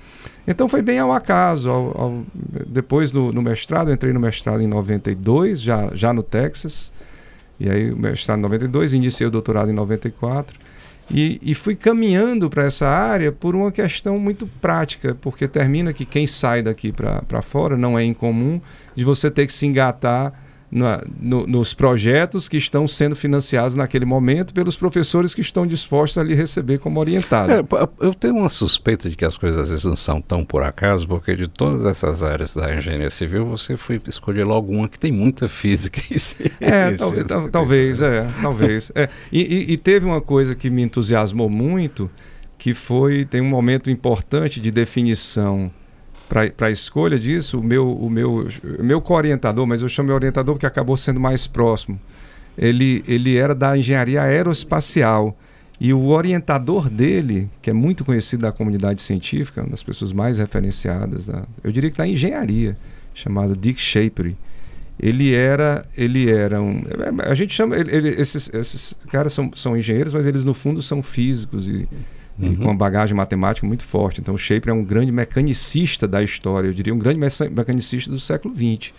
Então 0.47 0.67
foi 0.67 0.81
bem 0.81 0.97
ao 0.97 1.11
acaso. 1.11 1.69
Ao, 1.69 2.01
ao, 2.01 2.23
depois 2.65 3.11
do, 3.11 3.31
no 3.31 3.43
mestrado, 3.43 3.91
entrei 3.91 4.11
no 4.11 4.19
mestrado 4.19 4.59
em 4.61 4.67
92, 4.67 5.61
já, 5.61 5.91
já 5.93 6.11
no 6.11 6.23
Texas, 6.23 6.91
e 7.59 7.69
aí 7.69 7.91
o 7.91 7.97
mestrado 7.97 8.39
em 8.39 8.41
92, 8.41 8.93
iniciei 8.93 9.27
o 9.27 9.31
doutorado 9.31 9.69
em 9.69 9.73
94. 9.73 10.57
E, 11.09 11.39
e 11.41 11.53
fui 11.53 11.75
caminhando 11.75 12.49
para 12.49 12.65
essa 12.65 12.87
área 12.87 13.31
por 13.31 13.55
uma 13.55 13.71
questão 13.71 14.17
muito 14.17 14.47
prática, 14.59 15.15
porque 15.21 15.47
termina 15.47 15.93
que 15.93 16.05
quem 16.05 16.25
sai 16.25 16.61
daqui 16.63 16.91
para 16.91 17.41
fora 17.41 17.77
não 17.77 17.97
é 17.97 18.03
incomum 18.03 18.59
de 18.95 19.05
você 19.05 19.29
ter 19.29 19.45
que 19.45 19.53
se 19.53 19.65
engatar 19.65 20.46
na, 20.69 21.01
no, 21.19 21.47
nos 21.47 21.73
projetos 21.73 22.49
que 22.49 22.57
estão 22.57 22.85
sendo 22.85 23.15
financiados 23.15 23.73
naquele 23.75 24.03
momento 24.05 24.53
pelos 24.53 24.75
professores 24.75 25.33
que 25.33 25.39
estão 25.39 25.65
dispostos 25.65 26.17
a 26.17 26.23
lhe 26.23 26.35
receber 26.35 26.77
como 26.79 26.99
orientado. 26.99 27.51
É, 27.53 27.63
eu 28.01 28.13
tenho 28.13 28.35
uma 28.35 28.49
suspeita 28.49 29.09
de 29.09 29.15
que 29.15 29.23
as 29.23 29.37
coisas 29.37 29.59
às 29.63 29.69
vezes 29.69 29.85
não 29.85 29.95
são 29.95 30.21
tão 30.21 30.43
por 30.43 30.63
acaso, 30.63 31.07
porque 31.07 31.35
de 31.35 31.47
todas 31.47 31.85
essas 31.85 32.21
áreas 32.21 32.53
da 32.53 32.75
engenharia 32.75 33.09
civil, 33.09 33.45
você 33.45 33.77
foi 33.77 34.01
escolher 34.07 34.43
logo 34.43 34.71
uma 34.73 34.89
que 34.89 34.99
tem 34.99 35.11
muita 35.11 35.47
física 35.47 36.01
e 36.11 36.19
ciência. 36.19 36.51
É, 36.59 36.91
talvez, 36.95 37.27
tal- 37.27 37.47
talvez, 37.49 38.01
é, 38.01 38.27
talvez. 38.41 38.91
É. 38.93 39.07
E, 39.31 39.41
e- 39.41 39.73
e 39.73 39.77
teve 39.77 40.05
uma 40.05 40.19
coisa 40.19 40.53
que 40.53 40.69
me 40.69 40.81
entusiasmou 40.81 41.49
muito, 41.49 42.09
que 42.57 42.73
foi, 42.73 43.23
tem 43.23 43.39
um 43.39 43.47
momento 43.47 43.89
importante 43.89 44.59
de 44.59 44.69
definição 44.71 45.71
para 46.29 46.67
a 46.67 46.71
escolha 46.71 47.17
disso, 47.17 47.59
o 47.59 47.63
meu, 47.63 47.89
o 47.91 48.09
meu, 48.09 48.47
meu 48.79 49.01
co-orientador, 49.01 49.65
mas 49.65 49.81
eu 49.81 49.89
chamo 49.89 50.07
de 50.09 50.13
orientador 50.13 50.55
porque 50.55 50.65
acabou 50.65 50.97
sendo 50.97 51.19
mais 51.19 51.47
próximo, 51.47 51.99
ele, 52.57 53.03
ele 53.07 53.37
era 53.37 53.55
da 53.55 53.77
engenharia 53.77 54.21
aeroespacial. 54.21 55.37
E 55.79 55.93
o 55.93 56.07
orientador 56.07 56.89
dele, 56.89 57.47
que 57.61 57.69
é 57.69 57.73
muito 57.73 58.03
conhecido 58.03 58.41
da 58.41 58.51
comunidade 58.51 58.99
científica, 58.99 59.61
uma 59.61 59.69
das 59.69 59.83
pessoas 59.83 60.11
mais 60.11 60.39
referenciadas, 60.39 61.27
da, 61.27 61.43
eu 61.63 61.71
diria 61.71 61.91
que 61.91 61.97
da 61.97 62.07
engenharia, 62.07 62.75
chamado 63.13 63.55
Dick 63.55 63.79
Shapery, 63.79 64.35
ele 64.99 65.35
era 65.35 65.85
ele 65.95 66.31
era 66.31 66.59
um 66.59 66.81
a 67.19 67.35
gente 67.35 67.53
chama 67.53 67.75
ele, 67.77 67.95
ele- 67.95 68.09
esses, 68.19 68.49
esses 68.51 68.95
caras 69.11 69.31
são, 69.31 69.51
são 69.55 69.77
engenheiros 69.77 70.11
mas 70.15 70.25
eles 70.25 70.43
no 70.43 70.55
fundo 70.55 70.81
são 70.81 71.03
físicos 71.03 71.69
e, 71.69 71.87
e 72.39 72.47
Uhum. 72.49 72.55
com 72.55 72.63
uma 72.65 72.75
bagagem 72.75 73.15
matemática 73.15 73.65
muito 73.65 73.83
forte. 73.83 74.21
Então 74.21 74.35
o 74.35 74.37
Shaper 74.37 74.69
é 74.71 74.73
um 74.73 74.83
grande 74.83 75.11
mecanicista 75.11 76.07
da 76.07 76.21
história. 76.21 76.67
Eu 76.67 76.73
diria 76.73 76.93
um 76.93 76.99
grande 76.99 77.17
meca- 77.19 77.49
mecanicista 77.49 78.11
do 78.11 78.19
século 78.19 78.53
XX 78.55 78.93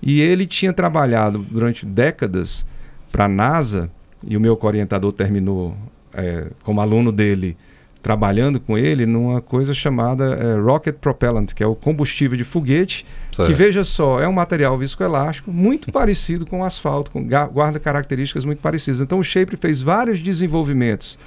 e 0.00 0.20
ele 0.20 0.46
tinha 0.46 0.72
trabalhado 0.72 1.38
durante 1.50 1.84
décadas 1.84 2.64
para 3.10 3.24
a 3.24 3.28
NASA 3.28 3.90
e 4.24 4.36
o 4.36 4.40
meu 4.40 4.58
orientador 4.62 5.12
terminou 5.12 5.76
é, 6.14 6.46
como 6.62 6.80
aluno 6.80 7.10
dele 7.12 7.56
trabalhando 8.00 8.60
com 8.60 8.78
ele 8.78 9.04
numa 9.06 9.40
coisa 9.40 9.74
chamada 9.74 10.24
é, 10.34 10.54
rocket 10.60 10.94
propellant 10.96 11.52
que 11.52 11.64
é 11.64 11.66
o 11.66 11.74
combustível 11.74 12.36
de 12.38 12.44
foguete 12.44 13.04
que 13.46 13.52
veja 13.52 13.82
só, 13.82 14.20
é 14.20 14.28
um 14.28 14.32
material 14.32 14.78
viscoelástico 14.78 15.50
muito 15.52 15.90
parecido 15.92 16.46
com 16.46 16.60
o 16.60 16.64
asfalto, 16.64 17.10
com, 17.10 17.26
guarda 17.26 17.80
características 17.80 18.44
muito 18.44 18.60
parecidas. 18.60 19.00
Então 19.00 19.18
o 19.18 19.22
Shaper 19.24 19.58
fez 19.58 19.82
vários 19.82 20.20
desenvolvimentos 20.20 21.18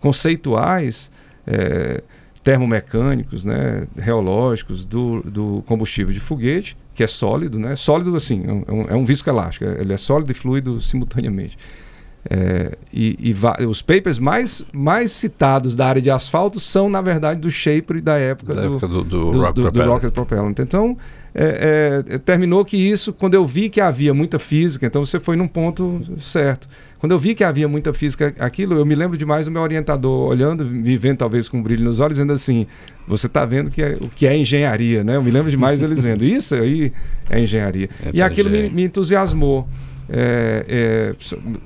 conceituais, 0.00 1.10
eh, 1.46 2.02
termomecânicos, 2.42 3.44
né, 3.44 3.88
reológicos, 3.96 4.84
do, 4.84 5.20
do 5.22 5.64
combustível 5.66 6.14
de 6.14 6.20
foguete, 6.20 6.76
que 6.94 7.02
é 7.02 7.06
sólido, 7.06 7.58
né? 7.58 7.74
Sólido 7.76 8.14
assim, 8.14 8.44
é 8.46 8.72
um, 8.72 8.82
é 8.88 8.94
um 8.94 9.04
visco 9.04 9.28
elástico, 9.28 9.64
ele 9.64 9.92
é 9.92 9.96
sólido 9.96 10.30
e 10.30 10.34
fluido 10.34 10.80
simultaneamente. 10.80 11.58
É, 12.28 12.76
e, 12.92 13.32
e 13.60 13.66
os 13.66 13.82
papers 13.82 14.18
mais, 14.18 14.64
mais 14.72 15.12
citados 15.12 15.76
da 15.76 15.86
área 15.86 16.02
de 16.02 16.10
asfalto 16.10 16.58
são, 16.58 16.88
na 16.88 17.00
verdade, 17.00 17.40
do 17.40 17.50
Shaper 17.50 18.02
da 18.02 18.16
época, 18.18 18.54
da 18.54 18.62
do, 18.62 18.68
época 18.68 18.88
do, 18.88 19.04
do, 19.04 19.30
do, 19.30 19.40
Rock 19.40 19.60
do, 19.60 19.82
Rocket 19.84 20.12
Propellant. 20.12 20.54
Então, 20.58 20.96
é, 21.38 22.02
é, 22.14 22.18
terminou 22.18 22.64
que 22.64 22.78
isso, 22.78 23.12
quando 23.12 23.34
eu 23.34 23.44
vi 23.44 23.68
que 23.68 23.78
havia 23.78 24.14
muita 24.14 24.38
física, 24.38 24.86
então 24.86 25.04
você 25.04 25.20
foi 25.20 25.36
num 25.36 25.46
ponto 25.46 26.00
certo. 26.18 26.66
Quando 26.98 27.12
eu 27.12 27.18
vi 27.18 27.34
que 27.34 27.44
havia 27.44 27.68
muita 27.68 27.92
física 27.92 28.34
aquilo, 28.38 28.74
eu 28.78 28.86
me 28.86 28.94
lembro 28.94 29.18
demais 29.18 29.44
do 29.44 29.52
meu 29.52 29.60
orientador 29.60 30.30
olhando, 30.30 30.64
me 30.64 30.96
vendo 30.96 31.18
talvez 31.18 31.46
com 31.46 31.58
um 31.58 31.62
brilho 31.62 31.84
nos 31.84 32.00
olhos, 32.00 32.16
dizendo 32.16 32.32
assim: 32.32 32.66
você 33.06 33.26
está 33.26 33.44
vendo 33.44 33.70
que 33.70 33.82
é, 33.82 33.98
o 34.00 34.08
que 34.08 34.26
é 34.26 34.34
engenharia, 34.34 35.04
né? 35.04 35.16
Eu 35.16 35.22
me 35.22 35.30
lembro 35.30 35.50
demais 35.50 35.82
dele 35.82 35.94
dizendo: 35.94 36.24
isso 36.24 36.54
aí 36.54 36.90
é 37.28 37.38
engenharia. 37.38 37.90
É 38.06 38.10
e 38.14 38.22
aquilo 38.22 38.48
me, 38.48 38.70
me 38.70 38.84
entusiasmou 38.84 39.68
é, 40.08 40.64
é, 40.66 41.14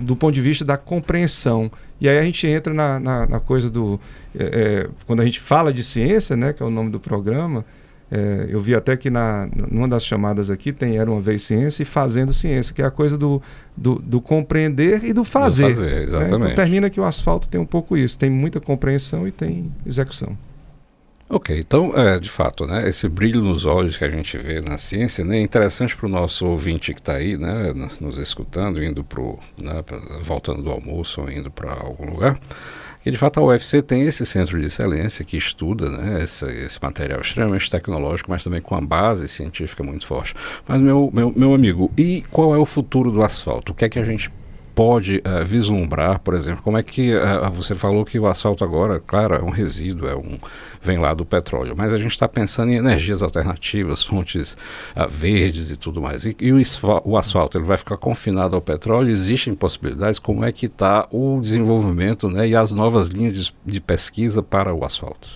do 0.01 0.17
ponto 0.17 0.35
de 0.35 0.41
vista 0.41 0.65
da 0.65 0.77
compreensão. 0.77 1.71
E 2.01 2.09
aí 2.09 2.19
a 2.19 2.23
gente 2.23 2.45
entra 2.49 2.75
na, 2.75 2.99
na, 2.99 3.27
na 3.27 3.39
coisa 3.39 3.71
do. 3.71 4.01
É, 4.37 4.43
é, 4.43 4.89
quando 5.07 5.21
a 5.21 5.25
gente 5.25 5.39
fala 5.39 5.73
de 5.73 5.85
ciência, 5.85 6.37
né, 6.37 6.53
que 6.53 6.61
é 6.61 6.67
o 6.67 6.71
nome 6.71 6.91
do 6.91 6.99
programa, 6.99 7.65
é, 8.11 8.46
eu 8.49 8.61
vi 8.61 8.75
até 8.75 8.96
que 8.96 9.09
na, 9.09 9.49
numa 9.55 9.87
das 9.87 10.05
chamadas 10.05 10.51
aqui 10.51 10.73
tem 10.73 10.99
Era 10.99 11.11
uma 11.11 11.20
Vez 11.20 11.42
Ciência 11.42 11.83
e 11.83 11.87
Fazendo 11.87 12.35
Ciência, 12.35 12.75
que 12.75 12.83
é 12.83 12.85
a 12.85 12.90
coisa 12.90 13.16
do, 13.16 13.40
do, 13.77 13.96
do 13.96 14.20
compreender 14.20 15.05
e 15.05 15.12
do 15.12 15.25
fazer. 15.25 15.68
Do 15.68 15.75
fazer 15.75 16.03
exatamente. 16.03 16.38
Né? 16.38 16.46
Então 16.46 16.55
termina 16.55 16.90
que 16.90 17.01
o 17.01 17.05
asfalto 17.05 17.49
tem 17.49 17.61
um 17.61 17.66
pouco 17.66 17.96
isso, 17.96 18.18
tem 18.18 18.29
muita 18.29 18.61
compreensão 18.61 19.29
e 19.29 19.31
tem 19.31 19.73
execução. 19.87 20.37
Ok, 21.33 21.57
então, 21.57 21.92
é, 21.94 22.18
de 22.18 22.29
fato, 22.29 22.66
né, 22.66 22.88
esse 22.88 23.09
brilho 23.09 23.40
nos 23.40 23.64
olhos 23.64 23.96
que 23.96 24.03
a 24.05 24.11
gente 24.11 24.37
vê 24.37 24.61
na 24.61 24.77
ciência 24.77 25.25
né, 25.25 25.38
é 25.38 25.40
interessante 25.40 25.96
para 25.96 26.07
o 26.07 26.09
nosso 26.09 26.44
ouvinte 26.44 26.92
que 26.92 26.99
está 26.99 27.14
aí, 27.14 27.38
né, 27.38 27.73
nos 28.01 28.18
escutando, 28.18 28.83
indo 28.83 29.05
pro, 29.05 29.38
né, 29.57 29.85
voltando 30.20 30.61
do 30.61 30.70
almoço 30.73 31.20
ou 31.20 31.31
indo 31.31 31.49
para 31.49 31.73
algum 31.73 32.11
lugar, 32.11 32.37
que 33.03 33.11
de 33.11 33.17
fato 33.17 33.41
a 33.41 33.45
UFC 33.45 33.83
tem 33.83 34.03
esse 34.03 34.27
centro 34.27 34.61
de 34.61 34.67
excelência 34.67 35.25
que 35.25 35.37
estuda 35.37 35.91
né, 35.91 36.23
esse, 36.23 36.45
esse, 36.47 36.79
material 36.83 37.21
extremamente 37.21 37.71
tecnológico, 37.71 38.31
mas 38.31 38.45
também 38.45 38.61
com 38.61 38.75
a 38.75 38.81
base 38.81 39.27
científica 39.29 39.83
muito 39.83 40.07
forte. 40.07 40.35
Mas, 40.67 40.81
meu, 40.81 41.11
meu, 41.13 41.33
meu 41.35 41.55
amigo, 41.55 41.91
e 41.97 42.23
qual 42.31 42.55
é 42.55 42.59
o 42.59 42.67
futuro 42.67 43.11
do 43.11 43.23
asfalto? 43.23 43.73
O 43.73 43.75
que 43.75 43.85
é 43.85 43.89
que 43.89 43.99
a 43.99 44.05
gente 44.05 44.31
pode 44.81 45.19
uh, 45.19 45.45
vislumbrar, 45.45 46.21
por 46.21 46.33
exemplo, 46.33 46.62
como 46.62 46.79
é 46.79 46.83
que 46.83 47.14
uh, 47.14 47.51
você 47.53 47.75
falou 47.75 48.03
que 48.03 48.19
o 48.19 48.27
asfalto 48.27 48.64
agora, 48.64 48.99
claro, 48.99 49.35
é 49.35 49.43
um 49.43 49.51
resíduo, 49.51 50.09
é 50.09 50.16
um 50.16 50.38
vem 50.81 50.97
lá 50.97 51.12
do 51.12 51.23
petróleo, 51.23 51.75
mas 51.77 51.93
a 51.93 51.99
gente 51.99 52.12
está 52.12 52.27
pensando 52.27 52.73
em 52.73 52.77
energias 52.77 53.23
alternativas, 53.23 54.03
fontes 54.03 54.57
uh, 54.97 55.07
verdes 55.07 55.71
e 55.71 55.77
tudo 55.77 56.01
mais. 56.01 56.25
E, 56.25 56.35
e 56.40 56.51
o, 56.51 56.62
o, 57.05 57.19
asfalto 57.19 57.59
ele 57.59 57.66
vai 57.66 57.77
ficar 57.77 57.99
confinado 57.99 58.57
ao 58.57 58.62
petróleo? 58.62 59.11
Existem 59.11 59.55
possibilidades? 59.55 60.19
Como 60.19 60.47
é 60.47 60.51
que 60.51 60.64
está 60.64 61.07
o 61.11 61.38
desenvolvimento 61.38 62.31
né, 62.31 62.49
e 62.49 62.57
as 62.57 62.73
novas 62.73 63.11
linhas 63.11 63.35
de, 63.35 63.55
de 63.66 63.83
pesquisa 63.83 64.43
para 64.43 64.73
o 64.73 64.83
asfalto? 64.83 65.29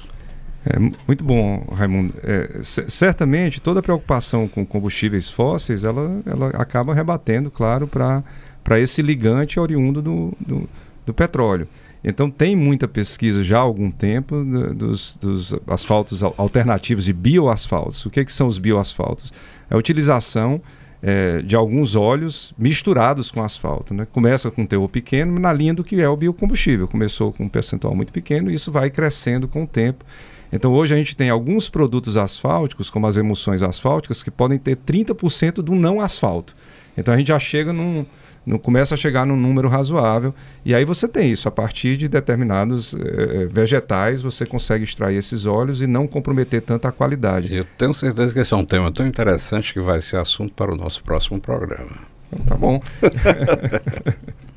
É, 0.64 0.78
muito 0.78 1.22
bom, 1.22 1.66
Raimundo. 1.70 2.14
É, 2.22 2.60
certamente 2.62 3.60
toda 3.60 3.82
preocupação 3.82 4.48
com 4.48 4.64
combustíveis 4.64 5.28
fósseis 5.28 5.84
ela, 5.84 6.22
ela 6.24 6.48
acaba 6.54 6.94
rebatendo, 6.94 7.50
claro, 7.50 7.86
para 7.86 8.24
para 8.64 8.80
esse 8.80 9.02
ligante 9.02 9.60
oriundo 9.60 10.00
do, 10.00 10.32
do, 10.40 10.68
do, 11.04 11.14
petróleo. 11.14 11.68
Então 12.02 12.30
tem 12.30 12.56
muita 12.56 12.88
pesquisa 12.88 13.44
já 13.44 13.58
há 13.58 13.60
algum 13.60 13.90
tempo 13.90 14.42
dos, 14.74 15.16
dos 15.18 15.54
asfaltos 15.66 16.22
alternativos 16.22 17.04
de 17.04 17.12
bioasfaltos. 17.12 18.04
O 18.06 18.10
que, 18.10 18.24
que 18.24 18.32
são 18.32 18.48
os 18.48 18.58
bioasfaltos? 18.58 19.32
É 19.70 19.74
a 19.74 19.78
utilização 19.78 20.60
é, 21.02 21.42
de 21.42 21.54
alguns 21.54 21.94
óleos 21.94 22.54
misturados 22.56 23.30
com 23.30 23.42
asfalto. 23.42 23.92
Né? 23.92 24.06
Começa 24.10 24.50
com 24.50 24.62
um 24.62 24.66
teor 24.66 24.88
pequeno, 24.88 25.38
na 25.38 25.52
linha 25.52 25.74
do 25.74 25.84
que 25.84 26.00
é 26.00 26.08
o 26.08 26.16
biocombustível. 26.16 26.88
Começou 26.88 27.32
com 27.32 27.44
um 27.44 27.48
percentual 27.48 27.94
muito 27.94 28.12
pequeno 28.12 28.50
e 28.50 28.54
isso 28.54 28.72
vai 28.72 28.88
crescendo 28.90 29.46
com 29.46 29.64
o 29.64 29.66
tempo. 29.66 30.04
Então 30.50 30.72
hoje 30.72 30.94
a 30.94 30.96
gente 30.96 31.14
tem 31.14 31.28
alguns 31.28 31.68
produtos 31.68 32.16
asfálticos, 32.16 32.88
como 32.88 33.06
as 33.06 33.16
emulsões 33.18 33.62
asfálticas, 33.62 34.22
que 34.22 34.30
podem 34.30 34.58
ter 34.58 34.76
30% 34.76 35.56
do 35.56 35.74
não 35.74 36.00
asfalto. 36.00 36.56
Então 36.96 37.12
a 37.12 37.18
gente 37.18 37.28
já 37.28 37.38
chega 37.38 37.72
num, 37.72 38.06
não 38.46 38.58
começa 38.58 38.94
a 38.94 38.96
chegar 38.96 39.26
num 39.26 39.36
número 39.36 39.68
razoável. 39.68 40.34
E 40.64 40.74
aí 40.74 40.84
você 40.84 41.08
tem 41.08 41.30
isso. 41.30 41.48
A 41.48 41.50
partir 41.50 41.96
de 41.96 42.08
determinados 42.08 42.94
eh, 42.94 43.46
vegetais, 43.50 44.22
você 44.22 44.44
consegue 44.44 44.84
extrair 44.84 45.16
esses 45.16 45.46
óleos 45.46 45.80
e 45.82 45.86
não 45.86 46.06
comprometer 46.06 46.62
tanto 46.62 46.86
a 46.86 46.92
qualidade. 46.92 47.54
Eu 47.54 47.64
tenho 47.78 47.94
certeza 47.94 48.32
que 48.32 48.40
esse 48.40 48.52
é 48.52 48.56
um 48.56 48.64
tema 48.64 48.92
tão 48.92 49.06
interessante 49.06 49.72
que 49.72 49.80
vai 49.80 50.00
ser 50.00 50.18
assunto 50.18 50.52
para 50.54 50.72
o 50.72 50.76
nosso 50.76 51.02
próximo 51.02 51.40
programa. 51.40 51.98
Então, 52.32 52.44
tá 52.46 52.54
bom. 52.56 52.82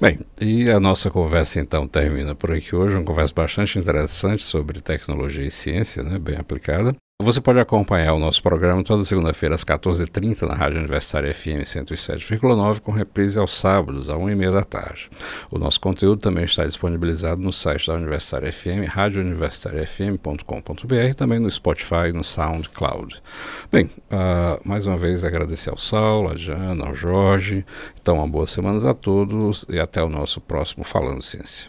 Bem, 0.00 0.18
e 0.40 0.70
a 0.70 0.80
nossa 0.80 1.10
conversa 1.10 1.60
então 1.60 1.86
termina 1.86 2.34
por 2.34 2.50
aqui 2.50 2.74
hoje, 2.74 2.96
uma 2.96 3.04
conversa 3.04 3.34
bastante 3.34 3.78
interessante 3.78 4.42
sobre 4.42 4.80
tecnologia 4.80 5.44
e 5.44 5.50
ciência, 5.50 6.02
né, 6.02 6.18
bem 6.18 6.36
aplicada. 6.38 6.96
Você 7.22 7.38
pode 7.38 7.60
acompanhar 7.60 8.14
o 8.14 8.18
nosso 8.18 8.42
programa 8.42 8.82
toda 8.82 9.04
segunda-feira 9.04 9.54
às 9.54 9.62
14h30 9.62 10.48
na 10.48 10.54
Rádio 10.54 10.78
Universitária 10.78 11.34
FM 11.34 11.66
107,9 11.66 12.80
com 12.80 12.92
reprise 12.92 13.38
aos 13.38 13.52
sábados 13.52 14.08
às 14.08 14.16
1h30 14.16 14.50
da 14.50 14.64
tarde. 14.64 15.10
O 15.50 15.58
nosso 15.58 15.78
conteúdo 15.82 16.18
também 16.18 16.44
está 16.44 16.64
disponibilizado 16.64 17.42
no 17.42 17.52
site 17.52 17.88
da 17.88 17.94
Universitária 17.94 18.50
FM, 18.50 18.88
radiouniversitariafm.com.br 18.88 20.94
e 20.94 21.12
também 21.12 21.38
no 21.38 21.50
Spotify 21.50 22.08
e 22.08 22.14
no 22.14 22.24
SoundCloud. 22.24 23.20
Bem, 23.70 23.84
uh, 23.84 24.58
mais 24.64 24.86
uma 24.86 24.96
vez 24.96 25.22
agradecer 25.22 25.68
ao 25.68 25.76
Saulo, 25.76 26.30
a 26.30 26.38
Jana, 26.38 26.86
ao 26.86 26.94
Jorge. 26.94 27.66
Então, 28.00 28.16
uma 28.16 28.26
boa 28.26 28.46
semana 28.46 28.90
a 28.90 28.94
todos 28.94 29.66
e 29.68 29.78
até 29.78 30.02
o 30.02 30.08
nosso 30.08 30.40
próximo 30.40 30.84
Falando 30.84 31.20
Ciência. 31.20 31.68